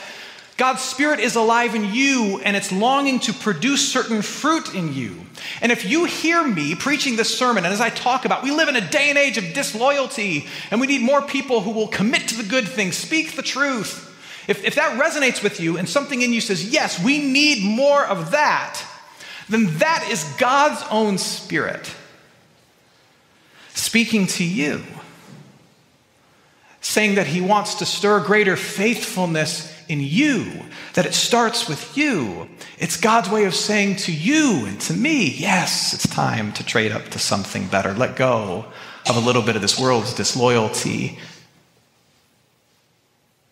God's 0.60 0.82
Spirit 0.82 1.20
is 1.20 1.36
alive 1.36 1.74
in 1.74 1.86
you 1.86 2.38
and 2.44 2.54
it's 2.54 2.70
longing 2.70 3.18
to 3.20 3.32
produce 3.32 3.90
certain 3.90 4.20
fruit 4.20 4.74
in 4.74 4.92
you. 4.92 5.16
And 5.62 5.72
if 5.72 5.86
you 5.86 6.04
hear 6.04 6.46
me 6.46 6.74
preaching 6.74 7.16
this 7.16 7.34
sermon, 7.34 7.64
and 7.64 7.72
as 7.72 7.80
I 7.80 7.88
talk 7.88 8.26
about, 8.26 8.42
we 8.42 8.50
live 8.50 8.68
in 8.68 8.76
a 8.76 8.86
day 8.86 9.08
and 9.08 9.16
age 9.16 9.38
of 9.38 9.54
disloyalty, 9.54 10.46
and 10.70 10.78
we 10.78 10.86
need 10.86 11.00
more 11.00 11.22
people 11.22 11.62
who 11.62 11.70
will 11.70 11.88
commit 11.88 12.28
to 12.28 12.36
the 12.36 12.42
good 12.42 12.68
things, 12.68 12.94
speak 12.94 13.36
the 13.36 13.42
truth. 13.42 14.14
If, 14.48 14.62
if 14.62 14.74
that 14.74 15.00
resonates 15.00 15.42
with 15.42 15.60
you 15.60 15.78
and 15.78 15.88
something 15.88 16.20
in 16.20 16.30
you 16.30 16.42
says, 16.42 16.70
yes, 16.70 17.02
we 17.02 17.20
need 17.22 17.64
more 17.64 18.04
of 18.04 18.32
that, 18.32 18.84
then 19.48 19.78
that 19.78 20.08
is 20.10 20.24
God's 20.36 20.84
own 20.90 21.16
Spirit 21.16 21.90
speaking 23.72 24.26
to 24.26 24.44
you, 24.44 24.82
saying 26.80 27.16
that 27.16 27.26
He 27.26 27.40
wants 27.40 27.74
to 27.76 27.86
stir 27.86 28.20
greater 28.20 28.56
faithfulness 28.56 29.74
in 29.88 30.00
you, 30.00 30.62
that 30.94 31.04
it 31.04 31.14
starts 31.14 31.68
with 31.68 31.96
you. 31.96 32.48
It's 32.78 32.96
God's 32.96 33.28
way 33.28 33.44
of 33.44 33.54
saying 33.54 33.96
to 33.96 34.12
you 34.12 34.64
and 34.66 34.80
to 34.82 34.92
me, 34.92 35.28
yes, 35.28 35.92
it's 35.92 36.06
time 36.06 36.52
to 36.54 36.64
trade 36.64 36.92
up 36.92 37.08
to 37.08 37.18
something 37.18 37.66
better. 37.66 37.92
Let 37.92 38.16
go 38.16 38.66
of 39.08 39.16
a 39.16 39.20
little 39.20 39.42
bit 39.42 39.56
of 39.56 39.62
this 39.62 39.78
world's 39.78 40.14
disloyalty 40.14 41.18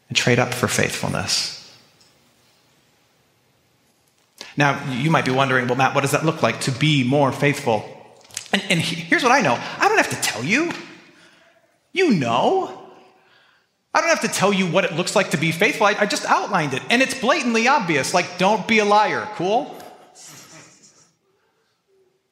and 0.09 0.17
trade 0.17 0.39
up 0.39 0.55
for 0.55 0.69
faithfulness. 0.69 1.55
Now, 4.57 4.91
you 4.93 5.11
might 5.11 5.25
be 5.25 5.31
wondering, 5.31 5.67
well, 5.67 5.77
Matt, 5.77 5.95
what 5.95 6.01
does 6.01 6.13
that 6.13 6.25
look 6.25 6.43
like 6.43 6.61
to 6.63 6.73
be 6.73 7.05
more 7.05 7.31
faithful? 7.33 7.85
And, 8.53 8.63
and 8.71 8.81
here's 8.81 9.23
what 9.23 9.33
I 9.33 9.41
know 9.41 9.55
I 9.79 9.89
don't 9.89 9.99
have 9.99 10.11
to 10.11 10.21
tell 10.21 10.45
you. 10.45 10.73
You 11.93 12.13
know. 12.13 12.78
I 13.95 14.01
don't 14.01 14.11
have 14.11 14.21
to 14.21 14.29
tell 14.29 14.53
you 14.53 14.67
what 14.67 14.85
it 14.85 14.93
looks 14.93 15.17
like 15.17 15.31
to 15.31 15.37
be 15.39 15.51
faithful. 15.51 15.87
I, 15.87 15.97
I 16.01 16.07
just 16.07 16.25
outlined 16.27 16.75
it. 16.75 16.83
And 16.91 17.03
it's 17.03 17.15
blatantly 17.15 17.69
obvious. 17.69 18.13
Like, 18.13 18.39
don't 18.39 18.67
be 18.69 18.79
a 18.79 18.85
liar. 18.85 19.29
Cool? 19.35 19.75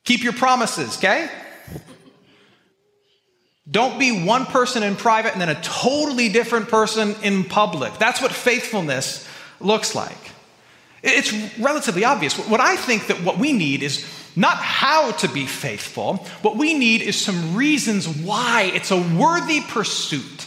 Keep 0.04 0.22
your 0.22 0.34
promises, 0.34 0.98
okay? 0.98 1.28
Don't 3.68 3.98
be 3.98 4.24
one 4.24 4.46
person 4.46 4.84
in 4.84 4.94
private 4.94 5.32
and 5.32 5.40
then 5.40 5.48
a 5.48 5.60
totally 5.60 6.28
different 6.28 6.68
person 6.68 7.16
in 7.22 7.42
public. 7.42 7.98
That's 7.98 8.22
what 8.22 8.30
faithfulness 8.30 9.28
looks 9.60 9.94
like. 9.94 10.16
It's 11.02 11.32
relatively 11.58 12.04
obvious. 12.04 12.36
What 12.36 12.60
I 12.60 12.76
think 12.76 13.08
that 13.08 13.22
what 13.22 13.38
we 13.38 13.52
need 13.52 13.82
is 13.82 14.04
not 14.36 14.58
how 14.58 15.12
to 15.12 15.28
be 15.28 15.46
faithful. 15.46 16.16
What 16.42 16.56
we 16.56 16.74
need 16.74 17.02
is 17.02 17.20
some 17.20 17.56
reasons 17.56 18.06
why 18.06 18.70
it's 18.74 18.90
a 18.90 19.00
worthy 19.00 19.60
pursuit. 19.62 20.46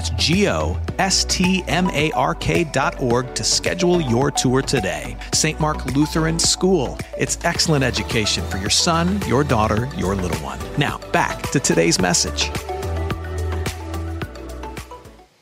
That's 0.00 0.24
G 0.24 0.48
O 0.48 0.80
S 0.98 1.26
T 1.26 1.62
M 1.68 1.90
A 1.90 2.10
R 2.12 2.34
K 2.34 2.64
dot 2.64 2.98
org 3.02 3.34
to 3.34 3.44
schedule 3.44 4.00
your 4.00 4.30
tour 4.30 4.62
today. 4.62 5.14
St. 5.34 5.60
Mark 5.60 5.84
Lutheran 5.94 6.38
School. 6.38 6.96
It's 7.18 7.36
excellent 7.44 7.84
education 7.84 8.42
for 8.44 8.56
your 8.56 8.70
son, 8.70 9.20
your 9.26 9.44
daughter, 9.44 9.90
your 9.98 10.14
little 10.14 10.38
one. 10.38 10.58
Now, 10.78 11.00
back 11.12 11.42
to 11.50 11.60
today's 11.60 12.00
message. 12.00 12.50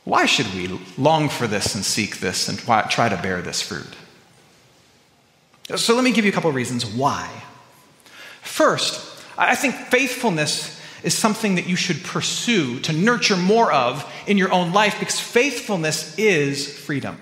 Why 0.03 0.27
should 0.27 0.53
we 0.53 0.77
long 0.99 1.29
for 1.29 1.47
this 1.47 1.77
and 1.77 1.85
seek 1.85 2.19
this 2.19 2.49
and 2.49 2.59
try 2.59 3.09
to 3.09 3.17
bear 3.23 3.41
this 3.41 3.63
fruit? 3.63 3.95
So, 5.77 5.95
let 5.95 6.03
me 6.03 6.11
give 6.11 6.25
you 6.25 6.33
a 6.33 6.35
couple 6.35 6.51
reasons 6.51 6.85
why. 6.85 7.31
First, 8.43 9.23
I 9.39 9.55
think 9.55 9.77
faithfulness 9.77 10.78
is 11.03 11.15
something 11.15 11.55
that 11.55 11.67
you 11.67 11.77
should 11.77 12.03
pursue 12.03 12.81
to 12.81 12.93
nurture 12.93 13.37
more 13.37 13.73
of 13.73 14.11
in 14.27 14.39
your 14.39 14.53
own 14.53 14.73
life 14.73 14.99
because 14.99 15.21
faithfulness 15.21 16.19
is 16.19 16.77
freedom. 16.79 17.19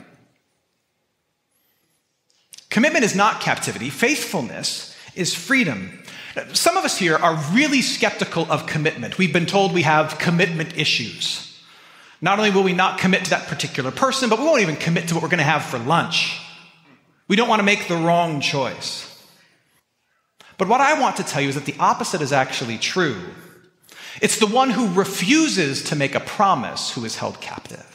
Commitment 2.70 3.04
is 3.04 3.14
not 3.14 3.40
captivity, 3.40 3.90
faithfulness 3.90 4.94
is 5.14 5.34
freedom. 5.34 6.02
Some 6.52 6.76
of 6.76 6.84
us 6.84 6.98
here 6.98 7.16
are 7.16 7.42
really 7.52 7.80
skeptical 7.80 8.50
of 8.50 8.66
commitment. 8.66 9.16
We've 9.16 9.32
been 9.32 9.46
told 9.46 9.72
we 9.72 9.82
have 9.82 10.18
commitment 10.18 10.76
issues. 10.76 11.42
Not 12.20 12.38
only 12.38 12.50
will 12.50 12.62
we 12.62 12.74
not 12.74 12.98
commit 12.98 13.24
to 13.24 13.30
that 13.30 13.46
particular 13.46 13.90
person, 13.90 14.28
but 14.28 14.38
we 14.38 14.44
won't 14.44 14.60
even 14.60 14.76
commit 14.76 15.08
to 15.08 15.14
what 15.14 15.22
we're 15.22 15.30
going 15.30 15.38
to 15.38 15.44
have 15.44 15.64
for 15.64 15.78
lunch. 15.78 16.40
We 17.28 17.36
don't 17.36 17.48
want 17.48 17.60
to 17.60 17.64
make 17.64 17.88
the 17.88 17.96
wrong 17.96 18.40
choice. 18.40 19.12
But 20.58 20.68
what 20.68 20.80
I 20.80 21.00
want 21.00 21.16
to 21.16 21.24
tell 21.24 21.42
you 21.42 21.48
is 21.48 21.54
that 21.54 21.66
the 21.66 21.76
opposite 21.78 22.22
is 22.22 22.32
actually 22.32 22.78
true. 22.78 23.16
It's 24.20 24.38
the 24.38 24.46
one 24.46 24.70
who 24.70 24.92
refuses 24.92 25.84
to 25.84 25.96
make 25.96 26.14
a 26.14 26.20
promise 26.20 26.92
who 26.92 27.04
is 27.04 27.16
held 27.16 27.40
captive. 27.40 27.92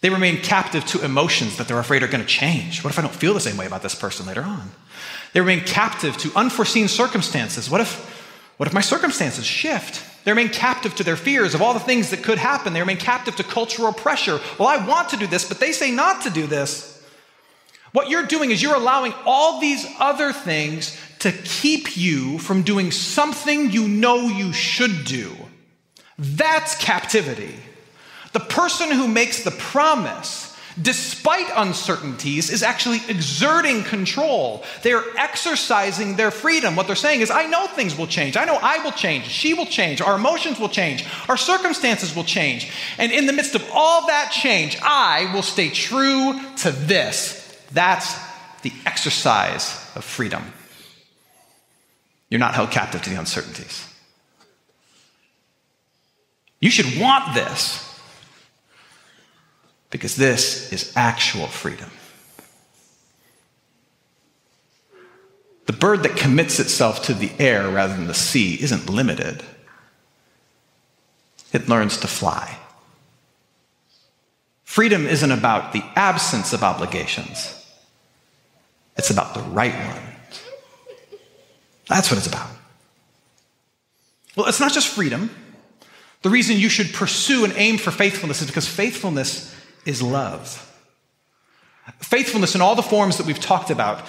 They 0.00 0.10
remain 0.10 0.42
captive 0.42 0.84
to 0.86 1.02
emotions 1.02 1.56
that 1.56 1.66
they're 1.66 1.78
afraid 1.78 2.02
are 2.02 2.08
going 2.08 2.20
to 2.20 2.28
change. 2.28 2.84
What 2.84 2.92
if 2.92 2.98
I 2.98 3.02
don't 3.02 3.14
feel 3.14 3.32
the 3.32 3.40
same 3.40 3.56
way 3.56 3.64
about 3.64 3.82
this 3.82 3.94
person 3.94 4.26
later 4.26 4.42
on? 4.42 4.70
They 5.32 5.40
remain 5.40 5.60
captive 5.60 6.16
to 6.18 6.32
unforeseen 6.36 6.88
circumstances. 6.88 7.70
What 7.70 7.80
if, 7.80 8.54
what 8.58 8.66
if 8.66 8.74
my 8.74 8.82
circumstances 8.82 9.46
shift? 9.46 10.04
They 10.24 10.32
remain 10.32 10.50
captive 10.50 10.94
to 10.96 11.04
their 11.04 11.16
fears 11.16 11.54
of 11.54 11.62
all 11.62 11.72
the 11.72 11.80
things 11.80 12.10
that 12.10 12.22
could 12.22 12.38
happen. 12.38 12.72
They 12.72 12.80
remain 12.80 12.98
captive 12.98 13.36
to 13.36 13.44
cultural 13.44 13.92
pressure. 13.92 14.40
Well, 14.58 14.68
I 14.68 14.86
want 14.86 15.08
to 15.10 15.16
do 15.16 15.26
this, 15.26 15.48
but 15.48 15.58
they 15.58 15.72
say 15.72 15.90
not 15.90 16.22
to 16.22 16.30
do 16.30 16.46
this. 16.46 17.02
What 17.92 18.10
you're 18.10 18.26
doing 18.26 18.50
is 18.50 18.60
you're 18.60 18.74
allowing 18.74 19.14
all 19.24 19.60
these 19.60 19.86
other 19.98 20.32
things 20.32 20.98
to 21.24 21.32
keep 21.32 21.96
you 21.96 22.38
from 22.38 22.62
doing 22.62 22.90
something 22.90 23.70
you 23.70 23.88
know 23.88 24.28
you 24.28 24.52
should 24.52 25.06
do. 25.06 25.34
That's 26.18 26.74
captivity. 26.76 27.54
The 28.34 28.40
person 28.40 28.90
who 28.90 29.08
makes 29.08 29.42
the 29.42 29.50
promise, 29.50 30.54
despite 30.80 31.46
uncertainties, 31.56 32.50
is 32.50 32.62
actually 32.62 33.00
exerting 33.08 33.84
control. 33.84 34.64
They're 34.82 35.02
exercising 35.16 36.16
their 36.16 36.30
freedom. 36.30 36.76
What 36.76 36.88
they're 36.88 36.94
saying 36.94 37.22
is, 37.22 37.30
I 37.30 37.46
know 37.46 37.68
things 37.68 37.96
will 37.96 38.06
change. 38.06 38.36
I 38.36 38.44
know 38.44 38.58
I 38.60 38.84
will 38.84 38.92
change. 38.92 39.24
She 39.24 39.54
will 39.54 39.64
change. 39.64 40.02
Our 40.02 40.16
emotions 40.16 40.60
will 40.60 40.68
change. 40.68 41.06
Our 41.30 41.38
circumstances 41.38 42.14
will 42.14 42.24
change. 42.24 42.70
And 42.98 43.10
in 43.10 43.24
the 43.24 43.32
midst 43.32 43.54
of 43.54 43.66
all 43.72 44.08
that 44.08 44.30
change, 44.30 44.76
I 44.82 45.32
will 45.32 45.40
stay 45.40 45.70
true 45.70 46.38
to 46.58 46.70
this. 46.70 47.40
That's 47.72 48.14
the 48.60 48.74
exercise 48.84 49.80
of 49.94 50.04
freedom. 50.04 50.52
You're 52.34 52.40
not 52.40 52.56
held 52.56 52.72
captive 52.72 53.00
to 53.02 53.10
the 53.10 53.16
uncertainties. 53.16 53.86
You 56.58 56.68
should 56.68 57.00
want 57.00 57.32
this 57.32 57.96
because 59.90 60.16
this 60.16 60.72
is 60.72 60.92
actual 60.96 61.46
freedom. 61.46 61.88
The 65.66 65.74
bird 65.74 66.02
that 66.02 66.16
commits 66.16 66.58
itself 66.58 67.04
to 67.04 67.14
the 67.14 67.30
air 67.38 67.70
rather 67.70 67.94
than 67.94 68.08
the 68.08 68.14
sea 68.14 68.60
isn't 68.60 68.90
limited, 68.90 69.44
it 71.52 71.68
learns 71.68 71.98
to 71.98 72.08
fly. 72.08 72.58
Freedom 74.64 75.06
isn't 75.06 75.30
about 75.30 75.72
the 75.72 75.84
absence 75.94 76.52
of 76.52 76.64
obligations, 76.64 77.64
it's 78.96 79.10
about 79.10 79.34
the 79.34 79.40
right 79.40 79.72
one. 79.72 80.13
That's 81.88 82.10
what 82.10 82.18
it's 82.18 82.26
about. 82.26 82.50
Well, 84.36 84.46
it's 84.46 84.60
not 84.60 84.72
just 84.72 84.88
freedom. 84.88 85.30
The 86.22 86.30
reason 86.30 86.56
you 86.56 86.68
should 86.68 86.92
pursue 86.92 87.44
and 87.44 87.52
aim 87.56 87.76
for 87.76 87.90
faithfulness 87.90 88.40
is 88.40 88.46
because 88.46 88.66
faithfulness 88.66 89.54
is 89.84 90.02
love. 90.02 90.60
Faithfulness 92.00 92.54
in 92.54 92.62
all 92.62 92.74
the 92.74 92.82
forms 92.82 93.18
that 93.18 93.26
we've 93.26 93.38
talked 93.38 93.70
about, 93.70 94.06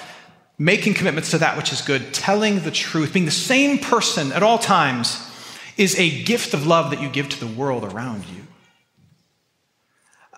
making 0.58 0.94
commitments 0.94 1.32
to 1.32 1.38
that 1.40 1.58
which 1.58 1.74
is 1.74 1.82
good, 1.82 2.14
telling 2.14 2.62
the 2.62 2.72
truth, 2.72 3.12
being 3.12 3.26
the 3.26 3.32
same 3.32 3.78
person 3.78 4.32
at 4.32 4.44
all 4.44 4.58
times, 4.58 5.22
is 5.78 6.00
a 6.00 6.24
gift 6.24 6.54
of 6.54 6.66
love 6.66 6.90
that 6.92 7.02
you 7.02 7.10
give 7.10 7.28
to 7.28 7.40
the 7.40 7.54
world 7.54 7.84
around 7.84 8.24
you. 8.26 8.44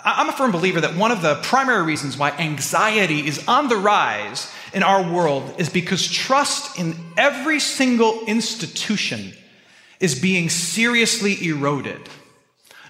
I'm 0.03 0.29
a 0.29 0.33
firm 0.33 0.51
believer 0.51 0.81
that 0.81 0.95
one 0.95 1.11
of 1.11 1.21
the 1.21 1.35
primary 1.43 1.83
reasons 1.83 2.17
why 2.17 2.31
anxiety 2.31 3.27
is 3.27 3.47
on 3.47 3.67
the 3.67 3.77
rise 3.77 4.51
in 4.73 4.83
our 4.83 5.11
world 5.11 5.55
is 5.57 5.69
because 5.69 6.07
trust 6.07 6.77
in 6.79 6.95
every 7.17 7.59
single 7.59 8.25
institution 8.25 9.33
is 9.99 10.19
being 10.19 10.49
seriously 10.49 11.47
eroded. 11.47 12.01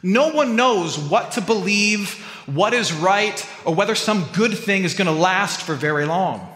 No 0.03 0.29
one 0.29 0.55
knows 0.55 0.97
what 0.97 1.33
to 1.33 1.41
believe, 1.41 2.13
what 2.45 2.73
is 2.73 2.93
right, 2.93 3.47
or 3.65 3.73
whether 3.73 3.95
some 3.95 4.25
good 4.33 4.57
thing 4.57 4.83
is 4.83 4.93
going 4.93 5.07
to 5.07 5.11
last 5.11 5.61
for 5.61 5.75
very 5.75 6.05
long. 6.05 6.47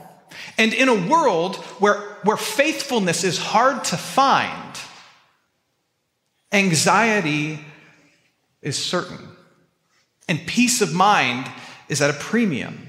And 0.58 0.74
in 0.74 0.90
a 0.90 1.08
world 1.08 1.58
where, 1.80 2.00
where 2.24 2.38
faithfulness 2.38 3.24
is 3.24 3.38
hard 3.38 3.84
to 3.86 3.98
find, 3.98 4.80
anxiety 6.52 7.60
is 8.62 8.78
certain, 8.78 9.28
and 10.28 10.40
peace 10.46 10.82
of 10.82 10.94
mind 10.94 11.50
is 11.90 12.02
at 12.02 12.10
a 12.10 12.14
premium. 12.14 12.88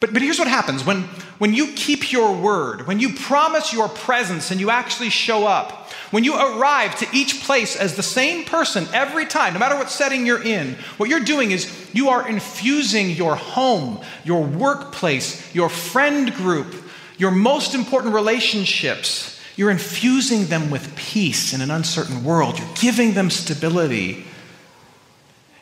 But, 0.00 0.14
but 0.14 0.22
here's 0.22 0.38
what 0.38 0.48
happens 0.48 0.84
when, 0.84 1.02
when 1.38 1.52
you 1.52 1.72
keep 1.74 2.10
your 2.10 2.34
word, 2.34 2.86
when 2.86 3.00
you 3.00 3.12
promise 3.12 3.72
your 3.72 3.88
presence 3.88 4.50
and 4.50 4.58
you 4.58 4.70
actually 4.70 5.10
show 5.10 5.46
up, 5.46 5.90
when 6.10 6.24
you 6.24 6.34
arrive 6.34 6.96
to 6.96 7.06
each 7.12 7.42
place 7.44 7.76
as 7.76 7.94
the 7.94 8.02
same 8.02 8.44
person 8.44 8.86
every 8.94 9.26
time, 9.26 9.52
no 9.52 9.60
matter 9.60 9.76
what 9.76 9.90
setting 9.90 10.26
you're 10.26 10.42
in, 10.42 10.74
what 10.96 11.10
you're 11.10 11.20
doing 11.20 11.50
is 11.50 11.70
you 11.92 12.08
are 12.08 12.26
infusing 12.26 13.10
your 13.10 13.36
home, 13.36 14.00
your 14.24 14.42
workplace, 14.42 15.54
your 15.54 15.68
friend 15.68 16.32
group, 16.34 16.74
your 17.18 17.30
most 17.30 17.74
important 17.74 18.14
relationships. 18.14 19.38
You're 19.56 19.70
infusing 19.70 20.46
them 20.46 20.70
with 20.70 20.96
peace 20.96 21.52
in 21.52 21.60
an 21.60 21.70
uncertain 21.70 22.24
world. 22.24 22.58
You're 22.58 22.74
giving 22.80 23.12
them 23.12 23.28
stability 23.28 24.24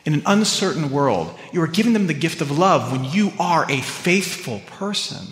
in 0.09 0.15
an 0.15 0.23
uncertain 0.25 0.89
world. 0.89 1.37
You 1.53 1.61
are 1.61 1.67
giving 1.67 1.93
them 1.93 2.07
the 2.07 2.15
gift 2.15 2.41
of 2.41 2.49
love 2.49 2.91
when 2.91 3.03
you 3.03 3.31
are 3.37 3.69
a 3.69 3.79
faithful 3.79 4.59
person. 4.65 5.23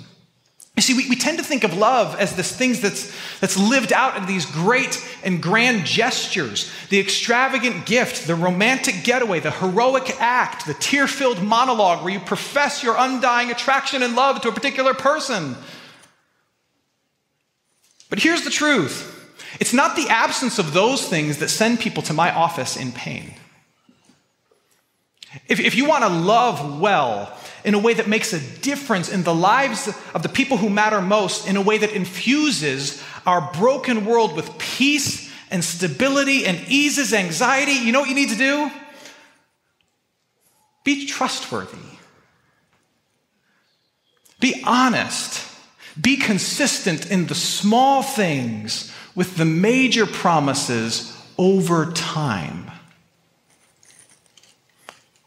You 0.76 0.84
see, 0.84 0.94
we, 0.94 1.10
we 1.10 1.16
tend 1.16 1.40
to 1.40 1.44
think 1.44 1.64
of 1.64 1.76
love 1.76 2.16
as 2.20 2.36
this 2.36 2.56
thing 2.56 2.74
that's, 2.74 3.12
that's 3.40 3.58
lived 3.58 3.92
out 3.92 4.18
in 4.18 4.28
these 4.28 4.46
great 4.46 5.04
and 5.24 5.42
grand 5.42 5.88
gestures 5.88 6.72
the 6.90 7.00
extravagant 7.00 7.88
gift, 7.88 8.28
the 8.28 8.36
romantic 8.36 9.04
getaway, 9.04 9.40
the 9.40 9.50
heroic 9.50 10.16
act, 10.22 10.68
the 10.68 10.76
tear 10.76 11.08
filled 11.08 11.42
monologue 11.42 12.04
where 12.04 12.14
you 12.14 12.20
profess 12.20 12.84
your 12.84 12.94
undying 13.00 13.50
attraction 13.50 14.04
and 14.04 14.16
love 14.16 14.42
to 14.42 14.50
a 14.50 14.54
particular 14.54 14.94
person. 14.94 15.56
But 18.12 18.20
here's 18.20 18.44
the 18.44 18.52
truth 18.52 19.16
it's 19.60 19.74
not 19.74 19.96
the 19.96 20.10
absence 20.10 20.60
of 20.60 20.74
those 20.74 21.10
things 21.10 21.40
that 21.40 21.50
send 21.50 21.80
people 21.80 22.04
to 22.04 22.14
my 22.14 22.32
office 22.32 22.78
in 22.78 22.92
pain. 22.92 23.34
If, 25.48 25.60
if 25.60 25.76
you 25.76 25.86
want 25.86 26.04
to 26.04 26.10
love 26.10 26.80
well 26.80 27.38
in 27.64 27.74
a 27.74 27.80
way 27.80 27.94
that 27.94 28.08
makes 28.08 28.34
a 28.34 28.40
difference 28.62 29.10
in 29.10 29.24
the 29.24 29.34
lives 29.34 29.88
of 30.14 30.24
the 30.24 30.30
people 30.30 30.58
who 30.58 30.70
matter 30.70 31.02
most, 31.02 31.48
in 31.48 31.58
a 31.58 31.62
way 31.62 31.78
that 31.78 31.92
infuses 31.92 33.04
our 33.26 33.52
broken 33.54 34.06
world 34.06 34.36
with 34.36 34.58
peace 34.58 35.32
and 35.52 35.64
stability 35.64 36.46
and 36.46 36.60
eases 36.68 37.14
anxiety, 37.14 37.74
you 37.74 37.92
know 37.92 38.00
what 38.00 38.10
you 38.10 38.16
need 38.16 38.30
to 38.30 38.38
do? 38.38 38.72
Be 40.84 41.06
trustworthy. 41.06 41.78
Be 44.40 44.62
honest. 44.66 45.46
Be 46.00 46.18
consistent 46.18 47.10
in 47.10 47.28
the 47.28 47.36
small 47.36 48.04
things 48.04 48.94
with 49.16 49.36
the 49.36 49.46
major 49.46 50.06
promises 50.06 51.14
over 51.38 51.92
time 51.92 52.67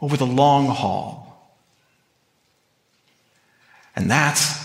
over 0.01 0.17
the 0.17 0.27
long 0.27 0.67
haul. 0.67 1.55
And 3.95 4.11
that's 4.11 4.65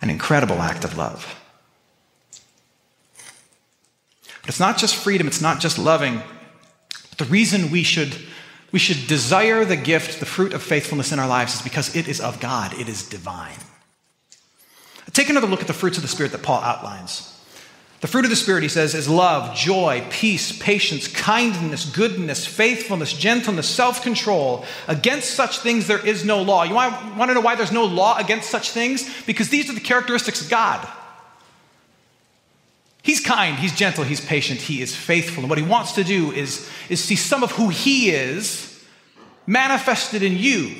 an 0.00 0.10
incredible 0.10 0.56
act 0.56 0.84
of 0.84 0.96
love. 0.96 1.40
But 4.40 4.48
it's 4.48 4.60
not 4.60 4.76
just 4.76 4.96
freedom, 4.96 5.26
it's 5.26 5.40
not 5.40 5.60
just 5.60 5.78
loving. 5.78 6.22
But 7.10 7.18
the 7.18 7.24
reason 7.26 7.70
we 7.70 7.82
should, 7.82 8.14
we 8.72 8.78
should 8.78 9.06
desire 9.06 9.64
the 9.64 9.76
gift, 9.76 10.20
the 10.20 10.26
fruit 10.26 10.52
of 10.52 10.62
faithfulness 10.62 11.12
in 11.12 11.18
our 11.18 11.28
lives, 11.28 11.54
is 11.54 11.62
because 11.62 11.94
it 11.96 12.08
is 12.08 12.20
of 12.20 12.40
God, 12.40 12.78
it 12.78 12.88
is 12.88 13.08
divine. 13.08 13.56
Take 15.12 15.30
another 15.30 15.46
look 15.46 15.60
at 15.60 15.68
the 15.68 15.72
fruits 15.72 15.96
of 15.96 16.02
the 16.02 16.08
Spirit 16.08 16.32
that 16.32 16.42
Paul 16.42 16.60
outlines. 16.60 17.33
The 18.04 18.08
fruit 18.08 18.26
of 18.26 18.30
the 18.30 18.36
Spirit, 18.36 18.62
he 18.62 18.68
says, 18.68 18.94
is 18.94 19.08
love, 19.08 19.56
joy, 19.56 20.06
peace, 20.10 20.52
patience, 20.58 21.08
kindness, 21.08 21.86
goodness, 21.86 22.44
faithfulness, 22.44 23.14
gentleness, 23.14 23.66
self 23.66 24.02
control. 24.02 24.66
Against 24.88 25.30
such 25.30 25.60
things 25.60 25.86
there 25.86 26.06
is 26.06 26.22
no 26.22 26.42
law. 26.42 26.64
You 26.64 26.74
want, 26.74 27.16
want 27.16 27.30
to 27.30 27.34
know 27.34 27.40
why 27.40 27.54
there's 27.54 27.72
no 27.72 27.86
law 27.86 28.18
against 28.18 28.50
such 28.50 28.72
things? 28.72 29.10
Because 29.24 29.48
these 29.48 29.70
are 29.70 29.72
the 29.72 29.80
characteristics 29.80 30.42
of 30.42 30.50
God. 30.50 30.86
He's 33.00 33.20
kind, 33.20 33.58
he's 33.58 33.74
gentle, 33.74 34.04
he's 34.04 34.20
patient, 34.20 34.60
he 34.60 34.82
is 34.82 34.94
faithful. 34.94 35.40
And 35.42 35.48
what 35.48 35.58
he 35.58 35.64
wants 35.64 35.92
to 35.92 36.04
do 36.04 36.30
is, 36.30 36.70
is 36.90 37.02
see 37.02 37.16
some 37.16 37.42
of 37.42 37.52
who 37.52 37.70
he 37.70 38.10
is 38.10 38.84
manifested 39.46 40.22
in 40.22 40.36
you 40.36 40.74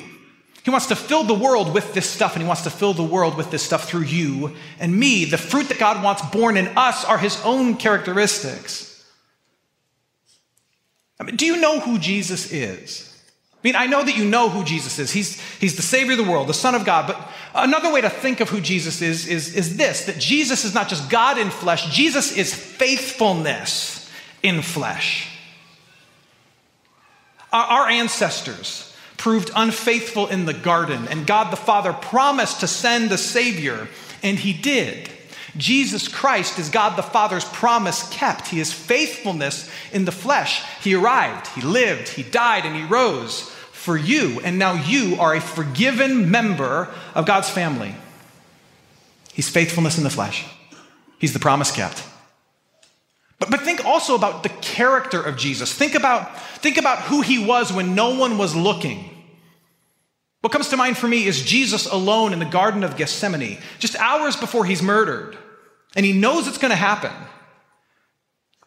he 0.65 0.71
wants 0.71 0.87
to 0.87 0.95
fill 0.95 1.23
the 1.23 1.35
world 1.35 1.75
with 1.75 1.93
this 1.93 2.09
stuff, 2.09 2.33
and 2.33 2.41
He 2.41 2.47
wants 2.47 2.63
to 2.63 2.71
fill 2.71 2.95
the 2.95 3.03
world 3.03 3.37
with 3.37 3.51
this 3.51 3.61
stuff 3.61 3.87
through 3.87 4.05
you 4.05 4.55
and 4.79 4.99
me. 4.99 5.23
The 5.25 5.37
fruit 5.37 5.69
that 5.69 5.77
God 5.77 6.03
wants 6.03 6.23
born 6.29 6.57
in 6.57 6.75
us 6.75 7.05
are 7.05 7.19
His 7.19 7.39
own 7.45 7.77
characteristics. 7.77 9.05
I 11.19 11.23
mean, 11.23 11.35
do 11.35 11.45
you 11.45 11.57
know 11.57 11.79
who 11.79 11.99
Jesus 11.99 12.51
is? 12.51 13.15
I 13.53 13.57
mean, 13.61 13.75
I 13.75 13.85
know 13.85 14.03
that 14.03 14.17
you 14.17 14.25
know 14.25 14.49
who 14.49 14.63
Jesus 14.63 14.97
is. 14.97 15.11
He's, 15.11 15.39
he's 15.59 15.75
the 15.75 15.83
Savior 15.83 16.13
of 16.13 16.17
the 16.17 16.31
world, 16.31 16.47
the 16.47 16.53
Son 16.55 16.73
of 16.73 16.83
God. 16.83 17.05
But 17.05 17.29
another 17.53 17.93
way 17.93 18.01
to 18.01 18.09
think 18.09 18.39
of 18.39 18.49
who 18.49 18.59
Jesus 18.59 19.03
is, 19.03 19.27
is 19.27 19.53
is 19.53 19.77
this 19.77 20.05
that 20.05 20.17
Jesus 20.17 20.65
is 20.65 20.73
not 20.73 20.89
just 20.89 21.11
God 21.11 21.37
in 21.37 21.51
flesh, 21.51 21.95
Jesus 21.95 22.35
is 22.35 22.55
faithfulness 22.55 24.09
in 24.41 24.63
flesh. 24.63 25.29
Our, 27.53 27.65
our 27.65 27.87
ancestors, 27.87 28.94
proved 29.25 29.49
unfaithful 29.55 30.27
in 30.27 30.45
the 30.45 30.53
garden, 30.53 31.07
and 31.07 31.25
God 31.25 31.51
the 31.51 31.57
Father 31.57 31.93
promised 31.93 32.59
to 32.59 32.67
send 32.67 33.11
a 33.11 33.17
Savior, 33.17 33.87
and 34.21 34.37
He 34.37 34.53
did. 34.53 35.09
Jesus 35.57 36.07
Christ 36.07 36.59
is 36.59 36.69
God 36.69 36.95
the 36.95 37.01
Father's 37.01 37.43
promise 37.45 38.07
kept. 38.09 38.49
He 38.49 38.59
is 38.59 38.71
faithfulness 38.71 39.67
in 39.91 40.05
the 40.05 40.11
flesh. 40.11 40.61
He 40.83 40.93
arrived, 40.93 41.47
He 41.47 41.61
lived, 41.61 42.09
He 42.09 42.21
died, 42.21 42.67
and 42.67 42.75
He 42.75 42.83
rose 42.83 43.49
for 43.71 43.97
you, 43.97 44.41
and 44.43 44.59
now 44.59 44.73
you 44.73 45.15
are 45.19 45.33
a 45.33 45.41
forgiven 45.41 46.29
member 46.29 46.93
of 47.15 47.25
God's 47.25 47.49
family. 47.49 47.95
He's 49.33 49.49
faithfulness 49.49 49.97
in 49.97 50.03
the 50.03 50.11
flesh, 50.11 50.45
He's 51.17 51.33
the 51.33 51.39
promise 51.39 51.71
kept. 51.71 52.03
But, 53.39 53.49
but 53.49 53.61
think 53.61 53.83
also 53.85 54.13
about 54.13 54.43
the 54.43 54.49
character 54.49 55.19
of 55.19 55.35
Jesus. 55.35 55.73
Think 55.73 55.95
about, 55.95 56.39
think 56.59 56.77
about 56.77 56.99
who 56.99 57.21
he 57.21 57.43
was 57.43 57.73
when 57.73 57.95
no 57.95 58.19
one 58.19 58.37
was 58.37 58.55
looking. 58.55 59.13
What 60.45 60.51
comes 60.51 60.69
to 60.69 60.77
mind 60.77 60.95
for 60.95 61.07
me 61.07 61.25
is 61.25 61.41
Jesus 61.41 61.87
alone 61.87 62.31
in 62.31 62.37
the 62.37 62.45
Garden 62.45 62.83
of 62.83 62.97
Gethsemane, 62.97 63.57
just 63.79 63.95
hours 63.95 64.35
before 64.35 64.63
he's 64.63 64.83
murdered. 64.83 65.35
And 65.95 66.05
he 66.05 66.13
knows 66.13 66.47
it's 66.47 66.59
going 66.59 66.69
to 66.69 66.75
happen. 66.75 67.11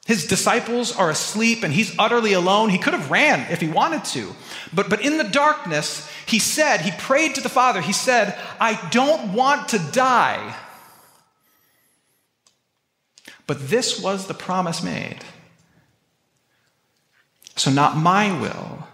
His 0.04 0.26
disciples 0.26 0.90
are 0.90 1.08
asleep 1.08 1.62
and 1.62 1.72
he's 1.72 1.96
utterly 1.96 2.32
alone. 2.32 2.70
He 2.70 2.78
could 2.78 2.94
have 2.94 3.12
ran 3.12 3.48
if 3.52 3.60
he 3.60 3.68
wanted 3.68 4.04
to. 4.06 4.34
But, 4.74 4.90
but 4.90 5.02
in 5.02 5.18
the 5.18 5.22
darkness, 5.22 6.10
he 6.26 6.40
said, 6.40 6.80
he 6.80 6.90
prayed 6.98 7.36
to 7.36 7.40
the 7.40 7.48
Father, 7.48 7.80
he 7.80 7.92
said, 7.92 8.36
I 8.58 8.88
don't 8.90 9.32
want 9.32 9.68
to 9.68 9.78
die. 9.78 10.56
But 13.46 13.68
this 13.68 14.02
was 14.02 14.26
the 14.26 14.34
promise 14.34 14.82
made. 14.82 15.20
So, 17.54 17.70
not 17.70 17.96
my 17.96 18.36
will, 18.36 18.88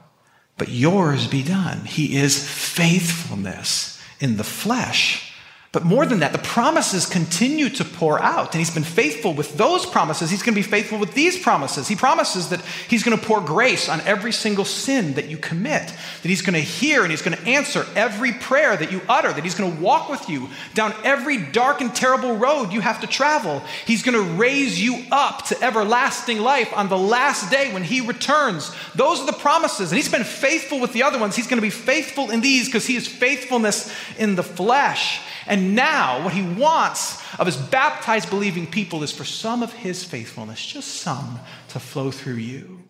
but 0.57 0.69
yours 0.69 1.27
be 1.27 1.43
done. 1.43 1.85
He 1.85 2.17
is 2.17 2.49
faithfulness 2.49 4.01
in 4.21 4.37
the 4.37 4.45
flesh 4.45 5.34
but 5.74 5.84
more 5.84 6.06
than 6.06 6.20
that, 6.20 6.30
the 6.30 6.38
promises 6.38 7.04
continue 7.04 7.68
to 7.68 7.84
pour 7.84 8.22
out. 8.22 8.54
And 8.54 8.60
he's 8.60 8.72
been 8.72 8.84
faithful 8.84 9.34
with 9.34 9.58
those 9.58 9.84
promises. 9.84 10.30
He's 10.30 10.40
going 10.40 10.54
to 10.54 10.58
be 10.60 10.62
faithful 10.62 11.00
with 11.00 11.14
these 11.14 11.37
promises. 11.37 11.88
He 11.88 11.96
promises 11.96 12.50
that 12.50 12.60
he's 12.88 13.02
going 13.02 13.18
to 13.18 13.26
pour 13.26 13.40
grace 13.40 13.88
on 13.88 14.00
every 14.02 14.30
single 14.30 14.64
sin 14.64 15.14
that 15.14 15.26
you 15.26 15.37
commit, 15.37 15.88
that 15.88 16.28
he's 16.28 16.42
going 16.42 16.54
to 16.54 16.60
hear 16.60 17.02
and 17.02 17.10
he's 17.10 17.22
going 17.22 17.37
to 17.37 17.42
answer 17.44 17.84
every 17.96 18.30
prayer 18.30 18.76
that 18.76 18.92
you 18.92 19.00
utter, 19.08 19.32
that 19.32 19.42
he's 19.42 19.56
going 19.56 19.74
to 19.74 19.82
walk 19.82 20.08
with 20.08 20.28
you 20.28 20.48
down 20.74 20.94
every 21.02 21.38
dark 21.38 21.80
and 21.80 21.92
terrible 21.92 22.37
road 22.37 22.72
you 22.72 22.80
have 22.80 23.00
to 23.00 23.08
travel. 23.08 23.60
He's 23.84 24.04
going 24.04 24.16
to 24.16 24.34
raise 24.34 24.80
you 24.80 25.04
up 25.10 25.46
to 25.46 25.60
everlasting 25.60 26.38
life 26.38 26.72
on 26.72 26.88
the 26.88 26.96
last 26.96 27.50
day 27.50 27.74
when 27.74 27.82
he 27.82 28.00
returns. 28.00 28.70
Those 28.94 29.18
are 29.18 29.26
the 29.26 29.32
promises. 29.32 29.90
And 29.90 29.96
he's 29.96 30.08
been 30.08 30.22
faithful 30.22 30.78
with 30.78 30.92
the 30.92 31.02
other 31.02 31.18
ones. 31.18 31.34
He's 31.34 31.48
going 31.48 31.60
to 31.60 31.66
be 31.66 31.70
faithful 31.70 32.30
in 32.30 32.42
these 32.42 32.66
because 32.66 32.87
he 32.87 32.94
is 32.94 33.08
faithfulness 33.08 33.92
in 34.20 34.37
the 34.37 34.44
flesh. 34.44 35.20
And 35.46 35.74
now, 35.74 36.24
what 36.24 36.33
he 36.33 36.42
wants 36.42 37.22
of 37.38 37.46
his 37.46 37.57
baptized, 37.57 38.30
believing 38.30 38.66
people 38.66 39.02
is 39.02 39.12
for 39.12 39.24
some 39.24 39.62
of 39.62 39.72
his 39.72 40.04
faithfulness, 40.04 40.64
just 40.64 40.88
some, 40.88 41.40
to 41.68 41.80
flow 41.80 42.11
through 42.11 42.35
you. 42.35 42.85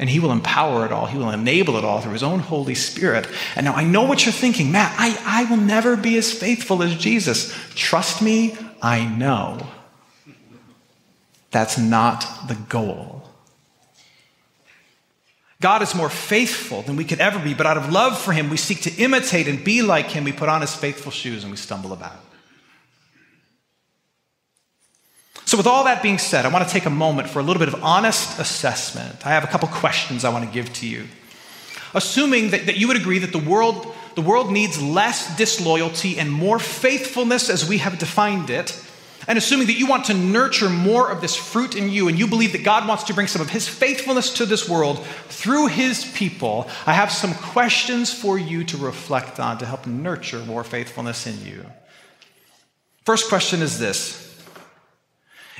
And 0.00 0.08
He 0.08 0.18
will 0.18 0.32
empower 0.32 0.86
it 0.86 0.92
all. 0.92 1.04
He 1.04 1.18
will 1.18 1.30
enable 1.30 1.76
it 1.76 1.84
all 1.84 2.00
through 2.00 2.14
His 2.14 2.22
own 2.22 2.38
Holy 2.38 2.74
Spirit. 2.74 3.28
And 3.54 3.66
now 3.66 3.74
I 3.74 3.84
know 3.84 4.04
what 4.04 4.24
you're 4.24 4.32
thinking, 4.32 4.72
Matt, 4.72 4.94
I, 4.98 5.20
I 5.26 5.44
will 5.50 5.58
never 5.58 5.94
be 5.94 6.16
as 6.16 6.32
faithful 6.32 6.82
as 6.82 6.96
Jesus. 6.96 7.54
Trust 7.74 8.22
me, 8.22 8.56
I 8.80 9.04
know. 9.04 9.58
That's 11.50 11.76
not 11.76 12.48
the 12.48 12.54
goal. 12.54 13.19
God 15.60 15.82
is 15.82 15.94
more 15.94 16.08
faithful 16.08 16.80
than 16.82 16.96
we 16.96 17.04
could 17.04 17.20
ever 17.20 17.38
be, 17.38 17.52
but 17.52 17.66
out 17.66 17.76
of 17.76 17.92
love 17.92 18.18
for 18.18 18.32
Him, 18.32 18.48
we 18.48 18.56
seek 18.56 18.80
to 18.82 18.94
imitate 18.96 19.46
and 19.46 19.62
be 19.62 19.82
like 19.82 20.06
Him. 20.06 20.24
We 20.24 20.32
put 20.32 20.48
on 20.48 20.62
His 20.62 20.74
faithful 20.74 21.12
shoes 21.12 21.44
and 21.44 21.50
we 21.50 21.58
stumble 21.58 21.92
about. 21.92 22.24
So, 25.44 25.58
with 25.58 25.66
all 25.66 25.84
that 25.84 26.02
being 26.02 26.18
said, 26.18 26.46
I 26.46 26.48
want 26.48 26.66
to 26.66 26.72
take 26.72 26.86
a 26.86 26.90
moment 26.90 27.28
for 27.28 27.40
a 27.40 27.42
little 27.42 27.58
bit 27.58 27.68
of 27.68 27.82
honest 27.82 28.38
assessment. 28.38 29.26
I 29.26 29.30
have 29.30 29.44
a 29.44 29.48
couple 29.48 29.68
questions 29.68 30.24
I 30.24 30.30
want 30.30 30.46
to 30.46 30.50
give 30.50 30.72
to 30.74 30.86
you. 30.86 31.08
Assuming 31.92 32.50
that, 32.50 32.66
that 32.66 32.76
you 32.76 32.86
would 32.88 32.96
agree 32.96 33.18
that 33.18 33.32
the 33.32 33.38
world, 33.38 33.92
the 34.14 34.22
world 34.22 34.52
needs 34.52 34.80
less 34.80 35.36
disloyalty 35.36 36.18
and 36.18 36.30
more 36.30 36.58
faithfulness 36.58 37.50
as 37.50 37.68
we 37.68 37.78
have 37.78 37.98
defined 37.98 38.48
it, 38.48 38.80
and 39.30 39.38
assuming 39.38 39.68
that 39.68 39.78
you 39.78 39.86
want 39.86 40.06
to 40.06 40.12
nurture 40.12 40.68
more 40.68 41.08
of 41.08 41.20
this 41.20 41.36
fruit 41.36 41.76
in 41.76 41.88
you 41.88 42.08
and 42.08 42.18
you 42.18 42.26
believe 42.26 42.50
that 42.50 42.64
God 42.64 42.88
wants 42.88 43.04
to 43.04 43.14
bring 43.14 43.28
some 43.28 43.40
of 43.40 43.48
his 43.48 43.68
faithfulness 43.68 44.34
to 44.34 44.44
this 44.44 44.68
world 44.68 45.06
through 45.28 45.68
his 45.68 46.04
people, 46.04 46.68
I 46.84 46.94
have 46.94 47.12
some 47.12 47.34
questions 47.34 48.12
for 48.12 48.40
you 48.40 48.64
to 48.64 48.76
reflect 48.76 49.38
on 49.38 49.58
to 49.58 49.66
help 49.66 49.86
nurture 49.86 50.40
more 50.40 50.64
faithfulness 50.64 51.28
in 51.28 51.46
you. 51.46 51.64
First 53.04 53.28
question 53.28 53.62
is 53.62 53.78
this 53.78 54.36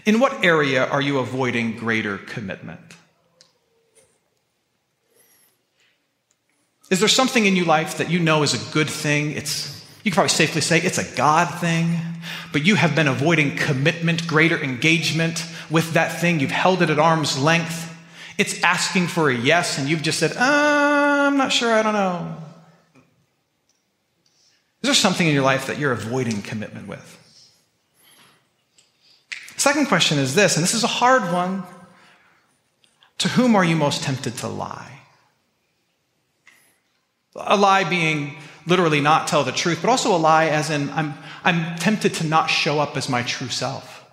In 0.04 0.18
what 0.18 0.44
area 0.44 0.84
are 0.84 1.00
you 1.00 1.20
avoiding 1.20 1.76
greater 1.76 2.18
commitment? 2.18 2.96
Is 6.90 6.98
there 6.98 7.08
something 7.08 7.46
in 7.46 7.54
your 7.54 7.66
life 7.66 7.98
that 7.98 8.10
you 8.10 8.18
know 8.18 8.42
is 8.42 8.52
a 8.52 8.72
good 8.72 8.90
thing? 8.90 9.30
It's 9.30 9.79
you 10.02 10.10
can 10.10 10.16
probably 10.16 10.30
safely 10.30 10.60
say 10.60 10.80
it's 10.80 10.98
a 10.98 11.16
God 11.16 11.46
thing, 11.60 11.98
but 12.52 12.64
you 12.64 12.74
have 12.74 12.94
been 12.94 13.08
avoiding 13.08 13.56
commitment, 13.56 14.26
greater 14.26 14.58
engagement 14.62 15.44
with 15.70 15.92
that 15.92 16.20
thing. 16.20 16.40
You've 16.40 16.50
held 16.50 16.82
it 16.82 16.90
at 16.90 16.98
arm's 16.98 17.38
length. 17.38 17.86
It's 18.38 18.62
asking 18.62 19.08
for 19.08 19.28
a 19.28 19.34
yes, 19.34 19.78
and 19.78 19.88
you've 19.88 20.02
just 20.02 20.18
said, 20.18 20.32
uh, 20.36 20.40
I'm 20.40 21.36
not 21.36 21.52
sure, 21.52 21.72
I 21.72 21.82
don't 21.82 21.92
know. 21.92 22.36
Is 24.82 24.88
there 24.88 24.94
something 24.94 25.26
in 25.26 25.34
your 25.34 25.42
life 25.42 25.66
that 25.66 25.78
you're 25.78 25.92
avoiding 25.92 26.40
commitment 26.40 26.88
with? 26.88 27.18
Second 29.56 29.88
question 29.88 30.18
is 30.18 30.34
this, 30.34 30.56
and 30.56 30.62
this 30.62 30.72
is 30.72 30.84
a 30.84 30.88
hard 30.88 31.30
one. 31.30 31.64
To 33.18 33.28
whom 33.28 33.54
are 33.54 33.64
you 33.64 33.76
most 33.76 34.02
tempted 34.02 34.38
to 34.38 34.48
lie? 34.48 35.00
A 37.36 37.58
lie 37.58 37.84
being 37.84 38.38
literally 38.66 39.00
not 39.00 39.26
tell 39.26 39.44
the 39.44 39.52
truth, 39.52 39.78
but 39.80 39.90
also 39.90 40.14
a 40.14 40.18
lie 40.18 40.46
as 40.46 40.70
in 40.70 40.90
I'm, 40.90 41.14
I'm 41.44 41.76
tempted 41.76 42.14
to 42.14 42.24
not 42.24 42.46
show 42.48 42.78
up 42.78 42.96
as 42.96 43.08
my 43.08 43.22
true 43.22 43.48
self. 43.48 44.04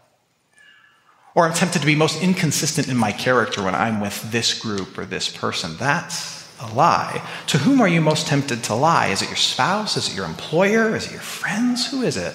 Or 1.35 1.45
I'm 1.45 1.53
tempted 1.53 1.79
to 1.79 1.85
be 1.85 1.95
most 1.95 2.21
inconsistent 2.23 2.87
in 2.87 2.97
my 2.97 3.11
character 3.11 3.63
when 3.63 3.75
I'm 3.75 4.01
with 4.01 4.31
this 4.31 4.57
group 4.59 4.97
or 4.97 5.05
this 5.05 5.29
person. 5.29 5.77
That's 5.77 6.51
a 6.59 6.73
lie. 6.73 7.23
To 7.47 7.59
whom 7.59 7.79
are 7.81 7.87
you 7.87 8.01
most 8.01 8.27
tempted 8.27 8.63
to 8.65 8.73
lie? 8.73 9.07
Is 9.07 9.21
it 9.21 9.27
your 9.27 9.35
spouse? 9.35 9.97
Is 9.97 10.09
it 10.09 10.15
your 10.15 10.25
employer? 10.25 10.95
Is 10.95 11.05
it 11.05 11.11
your 11.11 11.21
friends? 11.21 11.91
Who 11.91 12.01
is 12.01 12.17
it? 12.17 12.33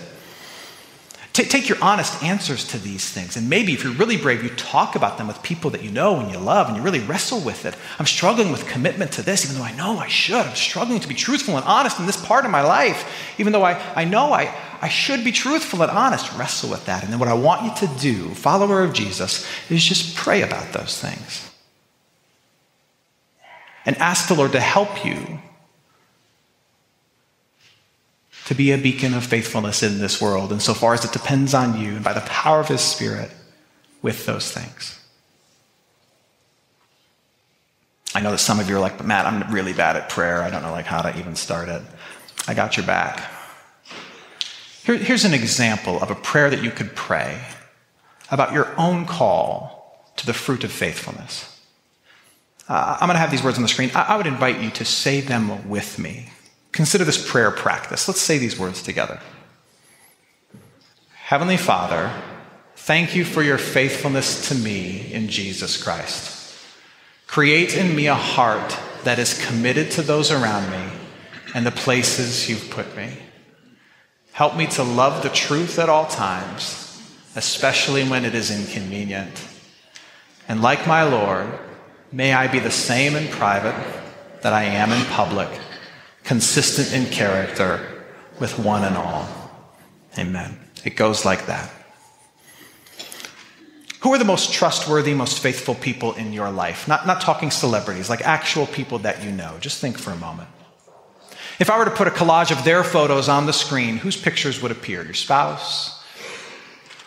Take 1.33 1.69
your 1.69 1.79
honest 1.81 2.23
answers 2.23 2.67
to 2.69 2.79
these 2.79 3.09
things. 3.09 3.37
And 3.37 3.49
maybe 3.49 3.73
if 3.73 3.83
you're 3.83 3.95
really 3.95 4.19
brave, 4.19 4.43
you 4.43 4.51
talk 4.51 4.97
about 4.97 5.17
them 5.17 5.27
with 5.27 5.43
people 5.43 5.71
that 5.71 5.83
you 5.83 5.91
know 5.91 6.21
and 6.21 6.31
you 6.31 6.39
love 6.39 6.69
and 6.69 6.77
you 6.77 6.83
really 6.83 7.01
wrestle 7.01 7.41
with 7.41 7.65
it. 7.65 7.75
I'm 7.99 8.07
struggling 8.07 8.53
with 8.53 8.67
commitment 8.67 9.13
to 9.13 9.23
this, 9.23 9.45
even 9.45 9.57
though 9.57 9.65
I 9.65 9.75
know 9.75 9.99
I 9.99 10.09
should. 10.09 10.45
I'm 10.45 10.55
struggling 10.55 11.01
to 11.01 11.09
be 11.09 11.15
truthful 11.15 11.57
and 11.57 11.65
honest 11.65 11.99
in 11.99 12.05
this 12.05 12.23
part 12.23 12.45
of 12.45 12.51
my 12.51 12.61
life, 12.63 13.35
even 13.39 13.55
though 13.55 13.63
I, 13.63 13.81
I 13.95 14.05
know 14.05 14.33
I, 14.33 14.55
I 14.83 14.89
should 14.89 15.25
be 15.25 15.33
truthful 15.33 15.81
and 15.81 15.91
honest. 15.91 16.37
Wrestle 16.37 16.71
with 16.71 16.85
that. 16.85 17.03
And 17.03 17.11
then 17.11 17.19
what 17.19 17.29
I 17.29 17.35
want 17.35 17.63
you 17.65 17.87
to 17.87 17.95
do, 17.99 18.29
follower 18.35 18.83
of 18.83 18.93
Jesus, 18.93 19.47
is 19.71 19.83
just 19.83 20.15
pray 20.17 20.43
about 20.43 20.73
those 20.73 21.01
things. 21.01 21.51
And 23.87 23.97
ask 23.97 24.29
the 24.29 24.35
Lord 24.35 24.53
to 24.53 24.61
help 24.61 25.05
you 25.05 25.41
to 28.47 28.55
be 28.55 28.73
a 28.73 28.79
beacon 28.79 29.15
of 29.15 29.25
faithfulness 29.25 29.83
in 29.83 29.99
this 29.99 30.21
world, 30.21 30.53
insofar 30.53 30.95
as 30.95 31.05
it 31.05 31.13
depends 31.13 31.55
on 31.55 31.81
you 31.81 31.97
and 31.97 32.05
by 32.05 32.13
the 32.13 32.21
power 32.23 32.61
of 32.61 32.69
His 32.69 32.81
Spirit 32.81 33.31
with 34.03 34.27
those 34.27 34.51
things. 34.51 34.99
I 38.15 38.21
know 38.21 38.33
that 38.33 38.39
some 38.39 38.61
of 38.61 38.69
you 38.69 38.77
are 38.77 38.81
like, 38.81 38.99
but 38.99 39.07
Matt, 39.07 39.27
I'm 39.27 39.53
really 39.53 39.73
bad 39.73 39.97
at 39.97 40.09
prayer. 40.09 40.43
I 40.43 40.51
don't 40.51 40.63
know 40.63 40.73
like 40.73 40.87
how 40.87 41.01
to 41.03 41.19
even 41.19 41.35
start 41.35 41.69
it. 41.69 41.83
I 42.47 42.55
got 42.55 42.77
your 42.77 42.85
back. 42.85 43.31
Here, 44.85 44.97
here's 44.97 45.25
an 45.25 45.33
example 45.33 46.01
of 46.03 46.11
a 46.11 46.15
prayer 46.15 46.51
that 46.51 46.63
you 46.63 46.71
could 46.71 46.95
pray 46.95 47.41
about 48.31 48.53
your 48.53 48.69
own 48.79 49.07
call 49.07 50.13
to 50.17 50.27
the 50.27 50.35
fruit 50.35 50.65
of 50.65 50.73
faithfulness. 50.73 51.49
Uh, 52.69 52.99
I'm 53.01 53.07
going 53.07 53.15
to 53.15 53.21
have 53.21 53.31
these 53.31 53.43
words 53.43 53.57
on 53.57 53.63
the 53.63 53.69
screen. 53.69 53.91
I, 53.95 54.03
I 54.03 54.17
would 54.17 54.27
invite 54.27 54.61
you 54.61 54.71
to 54.71 54.85
say 54.85 55.21
them 55.21 55.69
with 55.69 55.99
me. 55.99 56.32
Consider 56.73 57.05
this 57.05 57.31
prayer 57.31 57.51
practice. 57.51 58.09
Let's 58.09 58.21
say 58.21 58.39
these 58.39 58.59
words 58.59 58.83
together. 58.83 59.21
Heavenly 61.15 61.59
Father, 61.59 62.13
thank 62.77 63.15
you 63.15 63.25
for 63.25 63.43
your 63.43 63.59
faithfulness 63.59 64.49
to 64.49 64.55
me 64.55 65.13
in 65.13 65.29
Jesus 65.29 65.83
Christ. 65.83 66.57
Create 67.27 67.77
in 67.77 67.95
me 67.95 68.07
a 68.07 68.15
heart 68.15 68.77
that 69.05 69.19
is 69.19 69.45
committed 69.47 69.91
to 69.93 70.03
those 70.03 70.31
around 70.31 70.71
me 70.71 70.93
and 71.55 71.65
the 71.65 71.71
places 71.71 72.49
you've 72.49 72.71
put 72.71 72.97
me. 72.97 73.17
Help 74.33 74.57
me 74.57 74.67
to 74.67 74.83
love 74.83 75.23
the 75.23 75.29
truth 75.29 75.79
at 75.79 75.91
all 75.91 76.07
times, 76.07 77.03
especially 77.37 78.05
when 78.05 78.25
it 78.25 78.35
is 78.35 78.51
inconvenient. 78.51 79.47
And 80.49 80.63
like 80.63 80.87
my 80.87 81.03
Lord, 81.03 81.49
may 82.11 82.33
I 82.33 82.47
be 82.49 82.59
the 82.59 82.71
same 82.71 83.15
in 83.15 83.29
private 83.29 83.75
that 84.43 84.55
I 84.55 84.65
am 84.65 84.91
in 84.91 85.05
public 85.07 85.49
consistent 86.25 86.93
in 86.93 87.11
character 87.13 88.03
with 88.41 88.59
one 88.59 88.85
and 88.85 88.97
all. 88.97 89.29
Amen. 90.19 90.59
It 90.85 90.97
goes 90.97 91.25
like 91.25 91.47
that. 91.47 91.71
Who 94.01 94.13
are 94.13 94.19
the 94.19 94.25
most 94.25 94.53
trustworthy, 94.53 95.15
most 95.15 95.39
faithful 95.39 95.77
people 95.77 96.15
in 96.15 96.33
your 96.33 96.51
life? 96.51 96.89
Not, 96.89 97.07
not 97.07 97.21
talking 97.21 97.53
celebrities, 97.53 98.11
like 98.11 98.21
actual 98.23 98.67
people 98.67 98.99
that 99.01 99.23
you 99.23 99.31
know. 99.31 99.57
Just 99.61 99.81
think 99.81 99.97
for 99.97 100.11
a 100.11 100.17
moment. 100.17 100.49
If 101.61 101.71
I 101.71 101.79
were 101.79 101.85
to 101.85 101.91
put 101.93 102.09
a 102.09 102.11
collage 102.11 102.51
of 102.51 102.65
their 102.65 102.83
photos 102.83 103.29
on 103.29 103.47
the 103.47 103.53
screen, 103.53 103.99
whose 103.99 104.17
pictures 104.17 104.61
would 104.61 104.73
appear? 104.73 105.05
Your 105.05 105.15
spouse, 105.15 106.03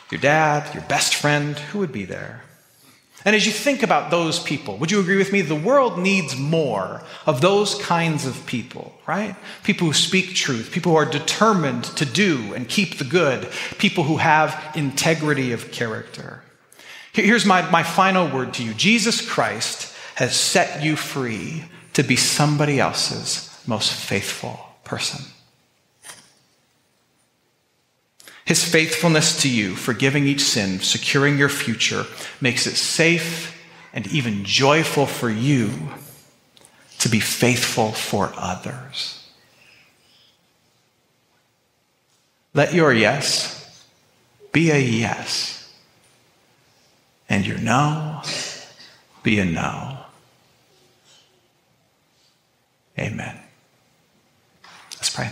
your 0.09 0.21
dad, 0.21 0.73
your 0.73 0.83
best 0.83 1.15
friend? 1.15 1.59
Who 1.59 1.79
would 1.79 1.91
be 1.91 2.05
there? 2.05 2.43
And 3.25 3.35
as 3.35 3.47
you 3.47 3.51
think 3.51 3.81
about 3.81 4.11
those 4.11 4.39
people, 4.39 4.77
would 4.77 4.91
you 4.91 4.99
agree 4.99 5.17
with 5.17 5.33
me? 5.33 5.41
The 5.41 5.55
world 5.55 5.97
needs 5.97 6.37
more 6.37 7.01
of 7.25 7.41
those 7.41 7.73
kinds 7.81 8.27
of 8.27 8.45
people, 8.45 8.93
right? 9.07 9.35
People 9.63 9.87
who 9.87 9.93
speak 9.93 10.35
truth, 10.35 10.71
people 10.71 10.91
who 10.91 10.97
are 10.99 11.05
determined 11.05 11.85
to 11.85 12.05
do 12.05 12.53
and 12.53 12.69
keep 12.69 12.99
the 12.99 13.03
good, 13.03 13.49
people 13.79 14.03
who 14.03 14.17
have 14.17 14.71
integrity 14.75 15.51
of 15.53 15.71
character. 15.71 16.43
Here's 17.13 17.45
my, 17.45 17.67
my 17.71 17.81
final 17.81 18.29
word 18.29 18.53
to 18.55 18.63
you 18.63 18.75
Jesus 18.75 19.27
Christ 19.27 19.91
has 20.15 20.35
set 20.35 20.83
you 20.83 20.95
free 20.95 21.65
to 21.93 22.03
be 22.03 22.15
somebody 22.15 22.79
else's 22.79 23.49
most 23.65 23.91
faithful 23.91 24.59
person. 24.83 25.25
His 28.45 28.63
faithfulness 28.63 29.41
to 29.41 29.49
you, 29.49 29.75
forgiving 29.75 30.27
each 30.27 30.41
sin, 30.41 30.79
securing 30.79 31.37
your 31.37 31.49
future, 31.49 32.05
makes 32.39 32.67
it 32.67 32.75
safe 32.75 33.59
and 33.91 34.05
even 34.07 34.43
joyful 34.45 35.07
for 35.07 35.29
you 35.29 35.71
to 36.99 37.09
be 37.09 37.19
faithful 37.19 37.91
for 37.91 38.31
others. 38.37 39.27
Let 42.53 42.73
your 42.73 42.93
yes 42.93 43.85
be 44.51 44.71
a 44.71 44.77
yes, 44.77 45.73
and 47.27 47.45
your 47.45 47.57
no 47.57 48.21
be 49.23 49.39
a 49.39 49.45
no. 49.45 49.97
Amen. 52.97 53.37
Let's 54.93 55.13
pray. 55.13 55.31